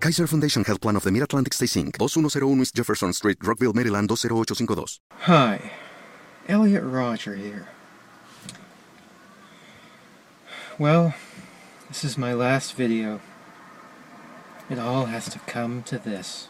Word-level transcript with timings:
Kaiser 0.00 0.28
Foundation 0.28 0.62
Health 0.62 0.80
Plan 0.80 0.94
of 0.94 1.02
the 1.02 1.10
Mid-Atlantic 1.10 1.52
Stay 1.52 1.66
Inc., 1.66 1.98
2101 1.98 2.60
East 2.60 2.76
Jefferson 2.76 3.12
Street, 3.12 3.36
Rockville, 3.42 3.72
Maryland 3.72 4.08
20852. 4.08 5.00
Hi, 5.22 5.72
Elliot 6.48 6.84
Roger 6.84 7.34
here. 7.34 7.66
Well, 10.78 11.14
this 11.88 12.04
is 12.04 12.16
my 12.16 12.32
last 12.32 12.74
video. 12.74 13.20
It 14.70 14.78
all 14.78 15.06
has 15.06 15.28
to 15.30 15.40
come 15.40 15.82
to 15.84 15.98
this. 15.98 16.48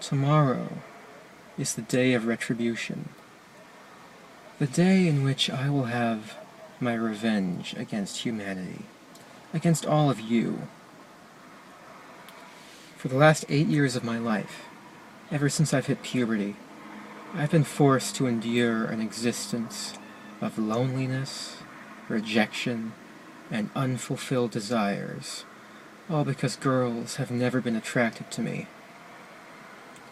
Tomorrow 0.00 0.68
is 1.56 1.74
the 1.74 1.82
day 1.82 2.12
of 2.12 2.26
retribution. 2.26 3.08
The 4.58 4.66
day 4.66 5.08
in 5.08 5.24
which 5.24 5.48
I 5.48 5.70
will 5.70 5.84
have 5.84 6.36
my 6.80 6.92
revenge 6.92 7.74
against 7.78 8.18
humanity, 8.18 8.84
against 9.54 9.86
all 9.86 10.10
of 10.10 10.20
you. 10.20 10.68
For 13.00 13.08
the 13.08 13.16
last 13.16 13.46
eight 13.48 13.66
years 13.66 13.96
of 13.96 14.04
my 14.04 14.18
life, 14.18 14.68
ever 15.32 15.48
since 15.48 15.72
I've 15.72 15.86
hit 15.86 16.02
puberty, 16.02 16.54
I've 17.32 17.50
been 17.50 17.64
forced 17.64 18.14
to 18.16 18.26
endure 18.26 18.84
an 18.84 19.00
existence 19.00 19.94
of 20.42 20.58
loneliness, 20.58 21.56
rejection, 22.10 22.92
and 23.50 23.70
unfulfilled 23.74 24.50
desires 24.50 25.46
All 26.10 26.24
because 26.24 26.56
girls 26.56 27.16
have 27.16 27.30
never 27.30 27.62
been 27.62 27.76
attracted 27.76 28.30
to 28.32 28.42
me. 28.42 28.66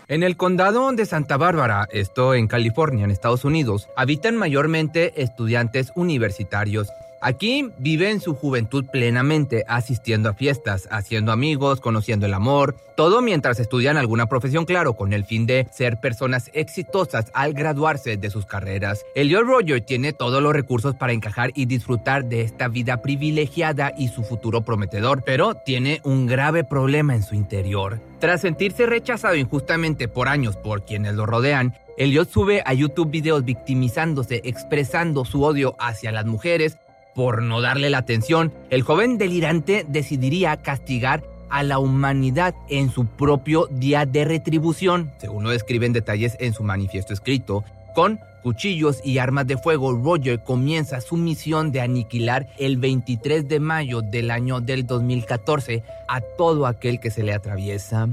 En 0.08 0.22
el 0.22 0.38
condado 0.38 0.90
de 0.92 1.04
Santa 1.04 1.36
Bárbara, 1.36 1.86
esto 1.92 2.32
en 2.32 2.48
California, 2.48 3.04
en 3.04 3.10
Estados 3.10 3.44
Unidos, 3.44 3.88
habitan 3.96 4.34
mayormente 4.34 5.12
estudiantes 5.22 5.92
universitarios 5.94 6.88
Aquí 7.20 7.70
viven 7.78 8.20
su 8.20 8.34
juventud 8.34 8.84
plenamente, 8.92 9.64
asistiendo 9.66 10.28
a 10.28 10.34
fiestas, 10.34 10.88
haciendo 10.90 11.32
amigos, 11.32 11.80
conociendo 11.80 12.26
el 12.26 12.34
amor, 12.34 12.76
todo 12.96 13.22
mientras 13.22 13.58
estudian 13.58 13.96
alguna 13.96 14.26
profesión, 14.26 14.64
claro, 14.64 14.94
con 14.94 15.12
el 15.12 15.24
fin 15.24 15.44
de 15.44 15.66
ser 15.72 15.98
personas 16.00 16.50
exitosas 16.54 17.30
al 17.34 17.54
graduarse 17.54 18.16
de 18.16 18.30
sus 18.30 18.46
carreras. 18.46 19.04
Elliot 19.16 19.44
Roger 19.44 19.80
tiene 19.80 20.12
todos 20.12 20.42
los 20.42 20.52
recursos 20.52 20.94
para 20.94 21.12
encajar 21.12 21.50
y 21.54 21.66
disfrutar 21.66 22.24
de 22.24 22.42
esta 22.42 22.68
vida 22.68 23.02
privilegiada 23.02 23.92
y 23.96 24.08
su 24.08 24.22
futuro 24.22 24.62
prometedor, 24.62 25.22
pero 25.24 25.54
tiene 25.54 26.00
un 26.04 26.26
grave 26.26 26.62
problema 26.62 27.14
en 27.16 27.24
su 27.24 27.34
interior. 27.34 28.00
Tras 28.20 28.42
sentirse 28.42 28.86
rechazado 28.86 29.34
injustamente 29.34 30.08
por 30.08 30.28
años 30.28 30.56
por 30.56 30.84
quienes 30.84 31.14
lo 31.14 31.26
rodean, 31.26 31.74
Elliot 31.96 32.30
sube 32.30 32.62
a 32.64 32.74
YouTube 32.74 33.10
videos 33.10 33.44
victimizándose, 33.44 34.40
expresando 34.44 35.24
su 35.24 35.42
odio 35.42 35.74
hacia 35.80 36.12
las 36.12 36.26
mujeres, 36.26 36.78
por 37.14 37.42
no 37.42 37.60
darle 37.60 37.90
la 37.90 37.98
atención, 37.98 38.52
el 38.70 38.82
joven 38.82 39.18
delirante 39.18 39.84
decidiría 39.88 40.56
castigar 40.58 41.24
a 41.50 41.62
la 41.62 41.78
humanidad 41.78 42.54
en 42.68 42.90
su 42.90 43.06
propio 43.06 43.66
día 43.70 44.06
de 44.06 44.24
retribución, 44.24 45.12
según 45.18 45.44
lo 45.44 45.50
describen 45.50 45.92
detalles 45.92 46.36
en 46.40 46.52
su 46.52 46.62
manifiesto 46.62 47.12
escrito. 47.12 47.64
Con 47.94 48.20
cuchillos 48.42 49.00
y 49.04 49.18
armas 49.18 49.46
de 49.46 49.56
fuego, 49.56 49.92
Roger 49.92 50.42
comienza 50.42 51.00
su 51.00 51.16
misión 51.16 51.72
de 51.72 51.80
aniquilar 51.80 52.48
el 52.58 52.76
23 52.76 53.48
de 53.48 53.60
mayo 53.60 54.02
del 54.02 54.30
año 54.30 54.60
del 54.60 54.86
2014 54.86 55.82
a 56.06 56.20
todo 56.20 56.66
aquel 56.66 57.00
que 57.00 57.10
se 57.10 57.22
le 57.22 57.34
atraviesa. 57.34 58.08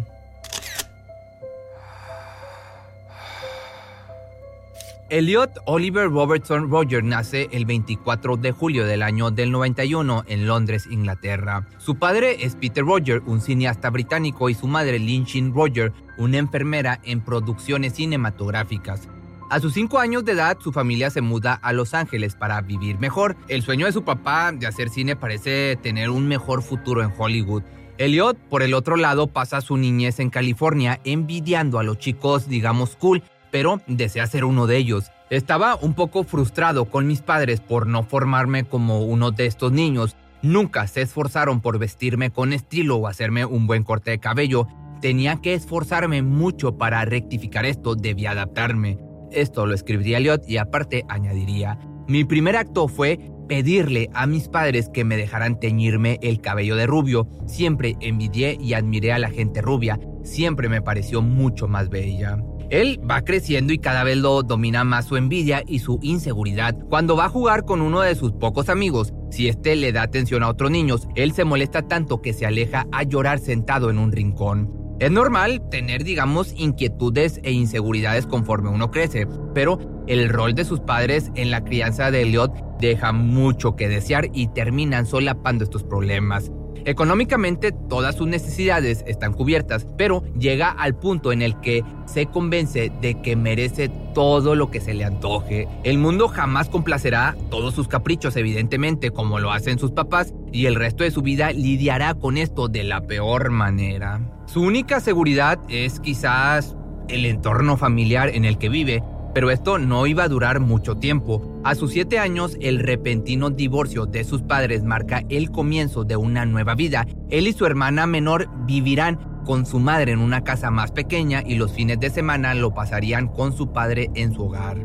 Elliot 5.09 5.59
Oliver 5.67 6.09
Robertson 6.09 6.71
Roger 6.71 7.03
nace 7.03 7.47
el 7.51 7.65
24 7.65 8.37
de 8.37 8.51
julio 8.51 8.87
del 8.87 9.03
año 9.03 9.29
del 9.29 9.51
91 9.51 10.23
en 10.25 10.47
Londres, 10.47 10.87
Inglaterra. 10.89 11.67
Su 11.77 11.99
padre 11.99 12.43
es 12.43 12.55
Peter 12.55 12.83
Roger, 12.83 13.21
un 13.27 13.39
cineasta 13.39 13.91
británico, 13.91 14.49
y 14.49 14.55
su 14.55 14.65
madre 14.65 14.97
Lynn 14.97 15.25
Shin 15.25 15.53
Roger, 15.53 15.93
una 16.17 16.39
enfermera 16.39 16.99
en 17.03 17.21
producciones 17.21 17.93
cinematográficas. 17.93 19.07
A 19.51 19.59
sus 19.59 19.75
cinco 19.75 19.99
años 19.99 20.25
de 20.25 20.31
edad, 20.31 20.57
su 20.59 20.71
familia 20.71 21.11
se 21.11 21.21
muda 21.21 21.53
a 21.53 21.71
Los 21.71 21.93
Ángeles 21.93 22.35
para 22.35 22.59
vivir 22.61 22.97
mejor. 22.97 23.37
El 23.47 23.61
sueño 23.61 23.85
de 23.85 23.91
su 23.91 24.03
papá 24.03 24.51
de 24.53 24.65
hacer 24.65 24.89
cine 24.89 25.15
parece 25.15 25.77
tener 25.83 26.09
un 26.09 26.27
mejor 26.27 26.63
futuro 26.63 27.03
en 27.03 27.13
Hollywood. 27.15 27.61
Elliot, 27.99 28.37
por 28.49 28.63
el 28.63 28.73
otro 28.73 28.97
lado, 28.97 29.27
pasa 29.27 29.61
su 29.61 29.77
niñez 29.77 30.19
en 30.19 30.31
California 30.31 30.99
envidiando 31.03 31.77
a 31.77 31.83
los 31.83 31.99
chicos, 31.99 32.49
digamos, 32.49 32.95
cool 32.95 33.21
pero 33.55 33.79
desea 33.87 34.27
ser 34.27 34.43
uno 34.43 34.67
de 34.67 34.75
ellos. 34.75 35.13
Estaba 35.29 35.77
un 35.77 35.93
poco 35.93 36.25
frustrado 36.25 36.83
con 36.89 37.07
mis 37.07 37.21
padres 37.21 37.61
por 37.61 37.87
no 37.87 38.03
formarme 38.03 38.65
como 38.65 39.05
uno 39.05 39.31
de 39.31 39.45
estos 39.45 39.71
niños. 39.71 40.17
Nunca 40.41 40.87
se 40.87 41.03
esforzaron 41.03 41.61
por 41.61 41.79
vestirme 41.79 42.31
con 42.31 42.51
estilo 42.51 42.97
o 42.97 43.07
hacerme 43.07 43.45
un 43.45 43.65
buen 43.65 43.83
corte 43.83 44.11
de 44.11 44.19
cabello. 44.19 44.67
Tenía 44.99 45.37
que 45.37 45.53
esforzarme 45.53 46.21
mucho 46.21 46.77
para 46.77 47.05
rectificar 47.05 47.65
esto, 47.65 47.95
debía 47.95 48.31
adaptarme. 48.31 48.97
Esto 49.31 49.65
lo 49.65 49.73
escribiría 49.73 50.17
Elliot 50.17 50.43
y 50.49 50.57
aparte 50.57 51.05
añadiría, 51.07 51.79
mi 52.09 52.25
primer 52.25 52.57
acto 52.57 52.89
fue 52.89 53.31
pedirle 53.47 54.09
a 54.13 54.27
mis 54.27 54.49
padres 54.49 54.89
que 54.89 55.05
me 55.05 55.15
dejaran 55.15 55.61
teñirme 55.61 56.19
el 56.21 56.41
cabello 56.41 56.75
de 56.75 56.87
rubio. 56.87 57.29
Siempre 57.47 57.95
envidié 58.01 58.57
y 58.59 58.73
admiré 58.73 59.13
a 59.13 59.19
la 59.19 59.29
gente 59.29 59.61
rubia, 59.61 59.97
siempre 60.23 60.67
me 60.67 60.81
pareció 60.81 61.21
mucho 61.21 61.69
más 61.69 61.87
bella. 61.87 62.37
Él 62.69 62.99
va 63.09 63.21
creciendo 63.21 63.73
y 63.73 63.77
cada 63.77 64.03
vez 64.03 64.17
lo 64.17 64.43
domina 64.43 64.83
más 64.83 65.05
su 65.05 65.17
envidia 65.17 65.63
y 65.65 65.79
su 65.79 65.99
inseguridad. 66.01 66.75
Cuando 66.89 67.15
va 67.15 67.25
a 67.25 67.29
jugar 67.29 67.65
con 67.65 67.81
uno 67.81 68.01
de 68.01 68.15
sus 68.15 68.33
pocos 68.33 68.69
amigos, 68.69 69.13
si 69.31 69.47
éste 69.47 69.75
le 69.75 69.91
da 69.91 70.03
atención 70.03 70.43
a 70.43 70.49
otros 70.49 70.71
niños, 70.71 71.07
él 71.15 71.33
se 71.33 71.45
molesta 71.45 71.87
tanto 71.87 72.21
que 72.21 72.33
se 72.33 72.45
aleja 72.45 72.87
a 72.91 73.03
llorar 73.03 73.39
sentado 73.39 73.89
en 73.89 73.99
un 73.99 74.11
rincón. 74.11 74.85
Es 74.99 75.11
normal 75.11 75.61
tener, 75.69 76.05
digamos, 76.05 76.53
inquietudes 76.55 77.41
e 77.43 77.51
inseguridades 77.51 78.25
conforme 78.25 78.69
uno 78.69 78.91
crece, 78.91 79.27
pero 79.53 79.77
el 80.07 80.29
rol 80.29 80.55
de 80.55 80.63
sus 80.63 80.79
padres 80.79 81.31
en 81.35 81.51
la 81.51 81.65
crianza 81.65 82.11
de 82.11 82.21
Elliot 82.21 82.79
deja 82.79 83.11
mucho 83.11 83.75
que 83.75 83.89
desear 83.89 84.29
y 84.33 84.47
terminan 84.47 85.05
solapando 85.05 85.65
estos 85.65 85.83
problemas. 85.83 86.49
Económicamente 86.85 87.71
todas 87.71 88.15
sus 88.15 88.27
necesidades 88.27 89.03
están 89.07 89.33
cubiertas, 89.33 89.87
pero 89.97 90.23
llega 90.37 90.69
al 90.69 90.95
punto 90.95 91.31
en 91.31 91.41
el 91.41 91.59
que 91.61 91.83
se 92.05 92.25
convence 92.25 92.91
de 93.01 93.21
que 93.21 93.35
merece 93.35 93.89
todo 94.13 94.55
lo 94.55 94.69
que 94.69 94.81
se 94.81 94.93
le 94.93 95.05
antoje. 95.05 95.67
El 95.83 95.97
mundo 95.97 96.27
jamás 96.27 96.69
complacerá 96.69 97.35
todos 97.49 97.73
sus 97.73 97.87
caprichos, 97.87 98.35
evidentemente, 98.35 99.11
como 99.11 99.39
lo 99.39 99.51
hacen 99.51 99.79
sus 99.79 99.91
papás, 99.91 100.33
y 100.51 100.67
el 100.67 100.75
resto 100.75 101.03
de 101.03 101.11
su 101.11 101.21
vida 101.21 101.51
lidiará 101.51 102.13
con 102.13 102.37
esto 102.37 102.67
de 102.67 102.83
la 102.83 103.01
peor 103.01 103.49
manera. 103.49 104.21
Su 104.45 104.61
única 104.61 104.99
seguridad 104.99 105.59
es 105.69 105.99
quizás 105.99 106.75
el 107.07 107.25
entorno 107.25 107.77
familiar 107.77 108.29
en 108.29 108.45
el 108.45 108.57
que 108.57 108.69
vive, 108.69 109.03
pero 109.35 109.51
esto 109.51 109.77
no 109.77 110.07
iba 110.07 110.23
a 110.23 110.29
durar 110.29 110.61
mucho 110.61 110.95
tiempo. 110.95 111.59
A 111.65 111.75
sus 111.75 111.91
siete 111.91 112.19
años, 112.19 112.55
el 112.61 112.79
repentino 112.79 113.49
divorcio 113.49 114.05
de 114.05 114.23
sus 114.23 114.43
padres 114.43 114.85
marca 114.85 115.23
el 115.27 115.51
comienzo 115.51 116.05
de 116.05 116.15
una 116.15 116.45
nueva 116.45 116.73
vida. 116.73 117.05
Él 117.29 117.45
y 117.45 117.51
su 117.51 117.65
hermana 117.65 118.07
menor 118.07 118.47
vivirán 118.65 119.43
con 119.45 119.65
su 119.65 119.81
madre 119.81 120.13
en 120.13 120.19
una 120.19 120.45
casa 120.45 120.71
más 120.71 120.93
pequeña 120.93 121.43
y 121.45 121.55
los 121.55 121.73
fines 121.73 121.99
de 121.99 122.11
semana 122.11 122.55
lo 122.55 122.73
pasarían 122.73 123.27
con 123.27 123.51
su 123.51 123.73
padre 123.73 124.09
en 124.15 124.33
su 124.33 124.45
hogar. 124.45 124.77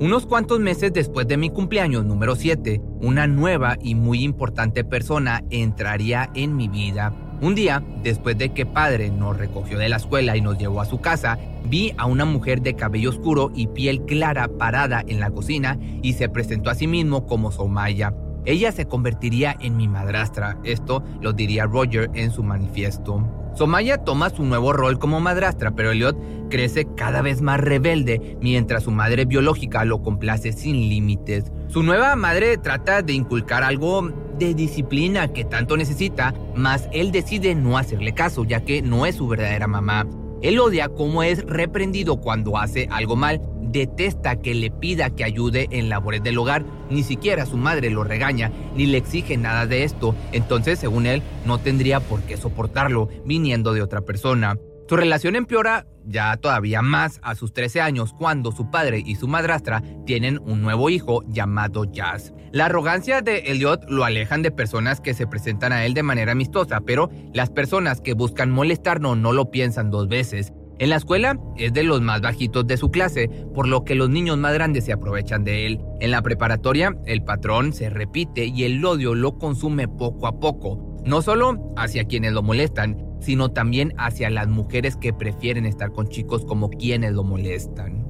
Unos 0.00 0.24
cuantos 0.24 0.58
meses 0.58 0.90
después 0.94 1.28
de 1.28 1.36
mi 1.36 1.50
cumpleaños 1.50 2.06
número 2.06 2.34
7, 2.34 2.80
una 3.02 3.26
nueva 3.26 3.76
y 3.82 3.94
muy 3.94 4.24
importante 4.24 4.84
persona 4.84 5.44
entraría 5.50 6.30
en 6.34 6.56
mi 6.56 6.68
vida. 6.68 7.12
Un 7.40 7.54
día, 7.54 7.84
después 8.02 8.36
de 8.36 8.48
que 8.50 8.66
padre 8.66 9.10
nos 9.10 9.36
recogió 9.36 9.78
de 9.78 9.88
la 9.88 9.96
escuela 9.96 10.36
y 10.36 10.40
nos 10.40 10.58
llevó 10.58 10.80
a 10.80 10.86
su 10.86 11.00
casa, 11.00 11.38
vi 11.64 11.94
a 11.96 12.06
una 12.06 12.24
mujer 12.24 12.62
de 12.62 12.74
cabello 12.74 13.10
oscuro 13.10 13.52
y 13.54 13.68
piel 13.68 14.04
clara 14.06 14.48
parada 14.48 15.04
en 15.06 15.20
la 15.20 15.30
cocina 15.30 15.78
y 16.02 16.14
se 16.14 16.28
presentó 16.28 16.68
a 16.70 16.74
sí 16.74 16.88
mismo 16.88 17.26
como 17.26 17.52
Somaya. 17.52 18.12
Ella 18.44 18.72
se 18.72 18.86
convertiría 18.86 19.56
en 19.60 19.76
mi 19.76 19.86
madrastra, 19.86 20.58
esto 20.64 21.04
lo 21.20 21.32
diría 21.32 21.66
Roger 21.66 22.10
en 22.14 22.32
su 22.32 22.42
manifiesto. 22.42 23.37
Somaya 23.58 23.98
toma 23.98 24.30
su 24.30 24.44
nuevo 24.44 24.72
rol 24.72 25.00
como 25.00 25.18
madrastra, 25.18 25.72
pero 25.72 25.90
Elliot 25.90 26.16
crece 26.48 26.86
cada 26.94 27.22
vez 27.22 27.42
más 27.42 27.60
rebelde 27.60 28.38
mientras 28.40 28.84
su 28.84 28.92
madre 28.92 29.24
biológica 29.24 29.84
lo 29.84 30.00
complace 30.00 30.52
sin 30.52 30.88
límites. 30.88 31.50
Su 31.66 31.82
nueva 31.82 32.14
madre 32.14 32.56
trata 32.56 33.02
de 33.02 33.14
inculcar 33.14 33.64
algo 33.64 34.12
de 34.38 34.54
disciplina 34.54 35.32
que 35.32 35.44
tanto 35.44 35.76
necesita, 35.76 36.34
mas 36.54 36.88
él 36.92 37.10
decide 37.10 37.56
no 37.56 37.78
hacerle 37.78 38.14
caso 38.14 38.44
ya 38.44 38.60
que 38.60 38.80
no 38.80 39.06
es 39.06 39.16
su 39.16 39.26
verdadera 39.26 39.66
mamá. 39.66 40.06
Él 40.40 40.60
odia 40.60 40.88
cómo 40.88 41.24
es 41.24 41.44
reprendido 41.44 42.18
cuando 42.18 42.58
hace 42.58 42.86
algo 42.92 43.16
mal, 43.16 43.42
detesta 43.70 44.40
que 44.40 44.54
le 44.54 44.70
pida 44.70 45.10
que 45.10 45.24
ayude 45.24 45.68
en 45.70 45.88
labores 45.88 46.22
del 46.22 46.38
hogar, 46.38 46.64
ni 46.90 47.02
siquiera 47.02 47.46
su 47.46 47.56
madre 47.56 47.90
lo 47.90 48.04
regaña 48.04 48.50
ni 48.74 48.86
le 48.86 48.98
exige 48.98 49.36
nada 49.36 49.66
de 49.66 49.84
esto, 49.84 50.14
entonces 50.32 50.78
según 50.78 51.06
él 51.06 51.22
no 51.46 51.58
tendría 51.58 52.00
por 52.00 52.22
qué 52.22 52.36
soportarlo 52.36 53.08
viniendo 53.24 53.72
de 53.72 53.82
otra 53.82 54.02
persona. 54.02 54.56
Su 54.88 54.96
relación 54.96 55.36
empeora 55.36 55.86
ya 56.06 56.34
todavía 56.38 56.80
más 56.80 57.20
a 57.22 57.34
sus 57.34 57.52
13 57.52 57.82
años 57.82 58.14
cuando 58.14 58.52
su 58.52 58.70
padre 58.70 59.02
y 59.04 59.16
su 59.16 59.28
madrastra 59.28 59.82
tienen 60.06 60.38
un 60.38 60.62
nuevo 60.62 60.88
hijo 60.88 61.22
llamado 61.28 61.84
Jazz. 61.84 62.32
La 62.50 62.64
arrogancia 62.64 63.20
de 63.20 63.50
Elliot 63.50 63.84
lo 63.90 64.04
alejan 64.04 64.40
de 64.40 64.50
personas 64.50 65.02
que 65.02 65.12
se 65.12 65.26
presentan 65.26 65.72
a 65.72 65.84
él 65.84 65.92
de 65.92 66.02
manera 66.02 66.32
amistosa, 66.32 66.80
pero 66.80 67.10
las 67.34 67.50
personas 67.50 68.00
que 68.00 68.14
buscan 68.14 68.50
molestarlo 68.50 69.14
no 69.14 69.32
lo 69.32 69.50
piensan 69.50 69.90
dos 69.90 70.08
veces. 70.08 70.54
En 70.80 70.90
la 70.90 70.96
escuela 70.96 71.36
es 71.56 71.72
de 71.72 71.82
los 71.82 72.00
más 72.00 72.20
bajitos 72.20 72.64
de 72.66 72.76
su 72.76 72.90
clase, 72.90 73.28
por 73.52 73.66
lo 73.66 73.84
que 73.84 73.96
los 73.96 74.10
niños 74.10 74.38
más 74.38 74.54
grandes 74.54 74.84
se 74.84 74.92
aprovechan 74.92 75.42
de 75.42 75.66
él. 75.66 75.80
En 76.00 76.12
la 76.12 76.22
preparatoria, 76.22 76.96
el 77.04 77.24
patrón 77.24 77.72
se 77.72 77.90
repite 77.90 78.46
y 78.46 78.62
el 78.62 78.84
odio 78.84 79.16
lo 79.16 79.38
consume 79.38 79.88
poco 79.88 80.28
a 80.28 80.38
poco, 80.38 81.00
no 81.04 81.20
solo 81.20 81.72
hacia 81.76 82.04
quienes 82.04 82.32
lo 82.32 82.44
molestan, 82.44 82.96
sino 83.20 83.50
también 83.50 83.92
hacia 83.98 84.30
las 84.30 84.46
mujeres 84.46 84.96
que 84.96 85.12
prefieren 85.12 85.66
estar 85.66 85.90
con 85.90 86.06
chicos 86.08 86.44
como 86.44 86.70
quienes 86.70 87.12
lo 87.12 87.24
molestan. 87.24 88.06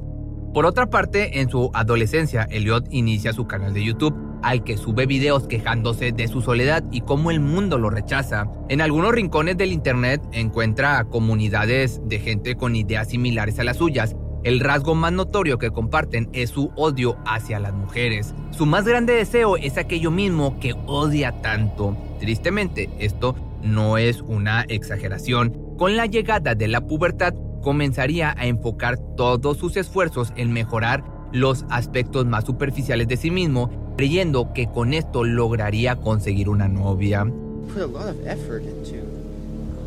Por 0.52 0.66
otra 0.66 0.90
parte, 0.90 1.40
en 1.40 1.48
su 1.48 1.70
adolescencia, 1.72 2.42
Elliot 2.50 2.86
inicia 2.90 3.32
su 3.32 3.46
canal 3.46 3.72
de 3.72 3.84
YouTube, 3.84 4.14
al 4.42 4.64
que 4.64 4.76
sube 4.76 5.06
videos 5.06 5.46
quejándose 5.46 6.12
de 6.12 6.28
su 6.28 6.40
soledad 6.40 6.84
y 6.90 7.02
cómo 7.02 7.30
el 7.30 7.40
mundo 7.40 7.78
lo 7.78 7.90
rechaza. 7.90 8.46
En 8.68 8.80
algunos 8.80 9.12
rincones 9.12 9.56
del 9.56 9.72
Internet 9.72 10.22
encuentra 10.32 11.04
comunidades 11.04 12.00
de 12.04 12.18
gente 12.18 12.56
con 12.56 12.76
ideas 12.76 13.08
similares 13.08 13.58
a 13.58 13.64
las 13.64 13.78
suyas. 13.78 14.16
El 14.44 14.60
rasgo 14.60 14.94
más 14.94 15.12
notorio 15.12 15.58
que 15.58 15.70
comparten 15.70 16.28
es 16.32 16.50
su 16.50 16.70
odio 16.76 17.16
hacia 17.26 17.58
las 17.58 17.74
mujeres. 17.74 18.34
Su 18.50 18.66
más 18.66 18.84
grande 18.84 19.14
deseo 19.14 19.56
es 19.56 19.76
aquello 19.76 20.10
mismo 20.10 20.60
que 20.60 20.74
odia 20.86 21.40
tanto. 21.42 21.96
Tristemente, 22.20 22.88
esto 22.98 23.34
no 23.62 23.98
es 23.98 24.22
una 24.22 24.62
exageración. 24.62 25.76
Con 25.76 25.96
la 25.96 26.06
llegada 26.06 26.54
de 26.54 26.68
la 26.68 26.86
pubertad, 26.86 27.34
comenzaría 27.62 28.34
a 28.38 28.46
enfocar 28.46 28.98
todos 29.16 29.58
sus 29.58 29.76
esfuerzos 29.76 30.32
en 30.36 30.52
mejorar 30.52 31.17
los 31.32 31.64
aspectos 31.70 32.26
más 32.26 32.44
superficiales 32.44 33.08
de 33.08 33.16
sí 33.16 33.30
mismo, 33.30 33.70
creyendo 33.96 34.52
que 34.52 34.66
con 34.66 34.94
esto 34.94 35.24
lograría 35.24 35.96
conseguir 35.96 36.48
una 36.48 36.68
novia. 36.68 37.24
Put 37.24 37.82
a 37.82 37.86
lot 37.86 38.08
of 38.08 38.26
effort 38.26 38.62
into 38.62 39.04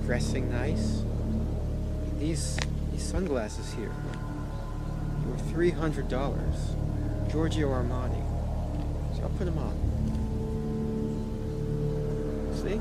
dressing 0.05 0.49
nice. 0.51 1.03
These, 2.19 2.57
these 2.91 3.03
sunglasses 3.03 3.73
here 3.73 3.91
were 5.25 5.37
$300. 5.55 6.35
Giorgio 7.31 7.69
Armani. 7.69 8.21
So 9.15 9.23
I'll 9.23 9.29
put 9.37 9.45
them 9.45 9.57
on. 9.57 9.73
See? 12.61 12.79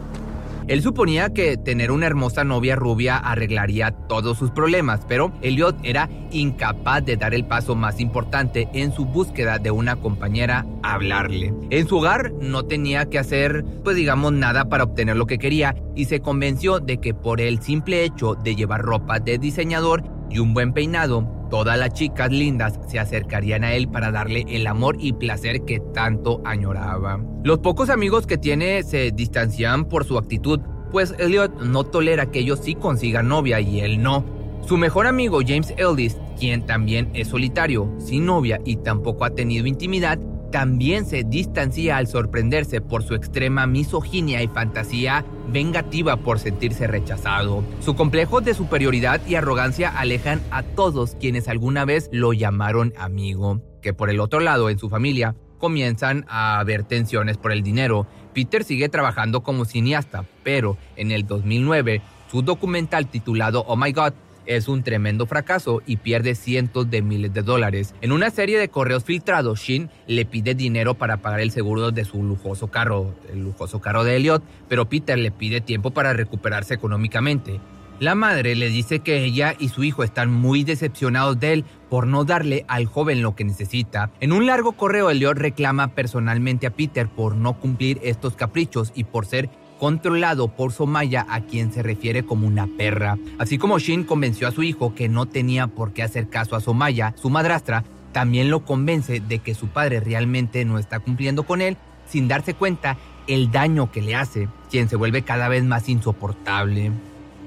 Él 0.70 0.82
suponía 0.82 1.30
que 1.30 1.56
tener 1.56 1.90
una 1.90 2.06
hermosa 2.06 2.44
novia 2.44 2.76
rubia 2.76 3.16
arreglaría 3.16 3.90
todos 3.90 4.38
sus 4.38 4.52
problemas, 4.52 5.00
pero 5.08 5.32
Elliot 5.42 5.76
era 5.82 6.08
incapaz 6.30 7.04
de 7.04 7.16
dar 7.16 7.34
el 7.34 7.44
paso 7.44 7.74
más 7.74 7.98
importante 7.98 8.68
en 8.72 8.92
su 8.92 9.04
búsqueda 9.04 9.58
de 9.58 9.72
una 9.72 9.96
compañera, 9.96 10.64
hablarle. 10.84 11.52
En 11.70 11.88
su 11.88 11.96
hogar 11.96 12.30
no 12.40 12.66
tenía 12.66 13.06
que 13.06 13.18
hacer, 13.18 13.64
pues 13.82 13.96
digamos, 13.96 14.32
nada 14.32 14.68
para 14.68 14.84
obtener 14.84 15.16
lo 15.16 15.26
que 15.26 15.38
quería 15.38 15.74
y 15.96 16.04
se 16.04 16.20
convenció 16.20 16.78
de 16.78 16.98
que 16.98 17.14
por 17.14 17.40
el 17.40 17.60
simple 17.60 18.04
hecho 18.04 18.36
de 18.36 18.54
llevar 18.54 18.82
ropa 18.82 19.18
de 19.18 19.38
diseñador 19.38 20.04
y 20.30 20.38
un 20.38 20.54
buen 20.54 20.72
peinado, 20.72 21.39
todas 21.50 21.78
las 21.78 21.92
chicas 21.92 22.30
lindas 22.30 22.78
se 22.88 22.98
acercarían 22.98 23.64
a 23.64 23.74
él 23.74 23.88
para 23.88 24.10
darle 24.10 24.44
el 24.48 24.66
amor 24.66 24.96
y 24.98 25.12
placer 25.12 25.64
que 25.64 25.80
tanto 25.92 26.40
añoraba. 26.44 27.20
Los 27.44 27.58
pocos 27.58 27.90
amigos 27.90 28.26
que 28.26 28.38
tiene 28.38 28.82
se 28.82 29.10
distancian 29.10 29.84
por 29.86 30.04
su 30.04 30.16
actitud, 30.16 30.60
pues 30.90 31.14
Elliot 31.18 31.60
no 31.62 31.84
tolera 31.84 32.30
que 32.30 32.40
ellos 32.40 32.60
sí 32.62 32.74
consigan 32.74 33.28
novia 33.28 33.60
y 33.60 33.80
él 33.80 34.02
no. 34.02 34.24
Su 34.66 34.76
mejor 34.76 35.06
amigo 35.06 35.40
James 35.46 35.74
Eldis, 35.76 36.16
quien 36.38 36.64
también 36.64 37.10
es 37.14 37.28
solitario, 37.28 37.92
sin 37.98 38.26
novia 38.26 38.60
y 38.64 38.76
tampoco 38.76 39.24
ha 39.24 39.30
tenido 39.30 39.66
intimidad, 39.66 40.18
también 40.50 41.06
se 41.06 41.24
distancia 41.24 41.96
al 41.96 42.06
sorprenderse 42.06 42.80
por 42.80 43.02
su 43.02 43.14
extrema 43.14 43.66
misoginia 43.66 44.42
y 44.42 44.48
fantasía 44.48 45.24
vengativa 45.48 46.16
por 46.16 46.38
sentirse 46.38 46.86
rechazado. 46.86 47.64
Su 47.80 47.94
complejo 47.94 48.40
de 48.40 48.54
superioridad 48.54 49.20
y 49.26 49.36
arrogancia 49.36 49.88
alejan 49.90 50.40
a 50.50 50.62
todos 50.62 51.16
quienes 51.18 51.48
alguna 51.48 51.84
vez 51.84 52.08
lo 52.12 52.32
llamaron 52.32 52.92
amigo, 52.98 53.60
que 53.82 53.94
por 53.94 54.10
el 54.10 54.20
otro 54.20 54.40
lado 54.40 54.70
en 54.70 54.78
su 54.78 54.88
familia 54.88 55.36
comienzan 55.58 56.24
a 56.28 56.58
haber 56.58 56.84
tensiones 56.84 57.36
por 57.36 57.52
el 57.52 57.62
dinero. 57.62 58.06
Peter 58.34 58.64
sigue 58.64 58.88
trabajando 58.88 59.42
como 59.42 59.64
cineasta, 59.64 60.24
pero 60.42 60.76
en 60.96 61.10
el 61.10 61.26
2009 61.26 62.02
su 62.30 62.42
documental 62.42 63.08
titulado 63.08 63.64
Oh 63.66 63.76
My 63.76 63.92
God 63.92 64.12
es 64.56 64.66
un 64.66 64.82
tremendo 64.82 65.26
fracaso 65.26 65.80
y 65.86 65.98
pierde 65.98 66.34
cientos 66.34 66.90
de 66.90 67.02
miles 67.02 67.32
de 67.32 67.42
dólares. 67.42 67.94
En 68.00 68.10
una 68.10 68.30
serie 68.30 68.58
de 68.58 68.68
correos 68.68 69.04
filtrados, 69.04 69.60
Shin 69.60 69.88
le 70.08 70.24
pide 70.24 70.56
dinero 70.56 70.94
para 70.94 71.18
pagar 71.18 71.40
el 71.40 71.52
seguro 71.52 71.92
de 71.92 72.04
su 72.04 72.22
lujoso 72.22 72.66
carro, 72.66 73.14
el 73.32 73.44
lujoso 73.44 73.80
carro 73.80 74.02
de 74.02 74.16
Elliot, 74.16 74.42
pero 74.68 74.88
Peter 74.88 75.16
le 75.16 75.30
pide 75.30 75.60
tiempo 75.60 75.92
para 75.92 76.14
recuperarse 76.14 76.74
económicamente. 76.74 77.60
La 78.00 78.14
madre 78.14 78.56
le 78.56 78.70
dice 78.70 79.00
que 79.00 79.22
ella 79.22 79.54
y 79.58 79.68
su 79.68 79.84
hijo 79.84 80.02
están 80.02 80.32
muy 80.32 80.64
decepcionados 80.64 81.38
de 81.38 81.52
él 81.52 81.64
por 81.90 82.06
no 82.06 82.24
darle 82.24 82.64
al 82.66 82.86
joven 82.86 83.20
lo 83.20 83.36
que 83.36 83.44
necesita. 83.44 84.10
En 84.20 84.32
un 84.32 84.46
largo 84.46 84.72
correo, 84.72 85.10
Elliot 85.10 85.36
reclama 85.36 85.88
personalmente 85.88 86.66
a 86.66 86.70
Peter 86.70 87.08
por 87.08 87.36
no 87.36 87.60
cumplir 87.60 88.00
estos 88.02 88.36
caprichos 88.36 88.90
y 88.94 89.04
por 89.04 89.26
ser 89.26 89.50
controlado 89.80 90.48
por 90.48 90.72
Somaya 90.72 91.26
a 91.30 91.40
quien 91.40 91.72
se 91.72 91.82
refiere 91.82 92.22
como 92.22 92.46
una 92.46 92.66
perra. 92.66 93.18
Así 93.38 93.56
como 93.56 93.78
Shin 93.78 94.04
convenció 94.04 94.46
a 94.46 94.52
su 94.52 94.62
hijo 94.62 94.94
que 94.94 95.08
no 95.08 95.24
tenía 95.24 95.68
por 95.68 95.94
qué 95.94 96.02
hacer 96.02 96.28
caso 96.28 96.54
a 96.54 96.60
Somaya, 96.60 97.14
su 97.16 97.30
madrastra, 97.30 97.82
también 98.12 98.50
lo 98.50 98.66
convence 98.66 99.20
de 99.20 99.38
que 99.38 99.54
su 99.54 99.68
padre 99.68 100.00
realmente 100.00 100.66
no 100.66 100.78
está 100.78 101.00
cumpliendo 101.00 101.44
con 101.44 101.62
él 101.62 101.78
sin 102.06 102.28
darse 102.28 102.52
cuenta 102.52 102.98
el 103.26 103.50
daño 103.50 103.90
que 103.90 104.02
le 104.02 104.16
hace, 104.16 104.48
quien 104.70 104.88
se 104.88 104.96
vuelve 104.96 105.22
cada 105.22 105.48
vez 105.48 105.64
más 105.64 105.88
insoportable. 105.88 106.90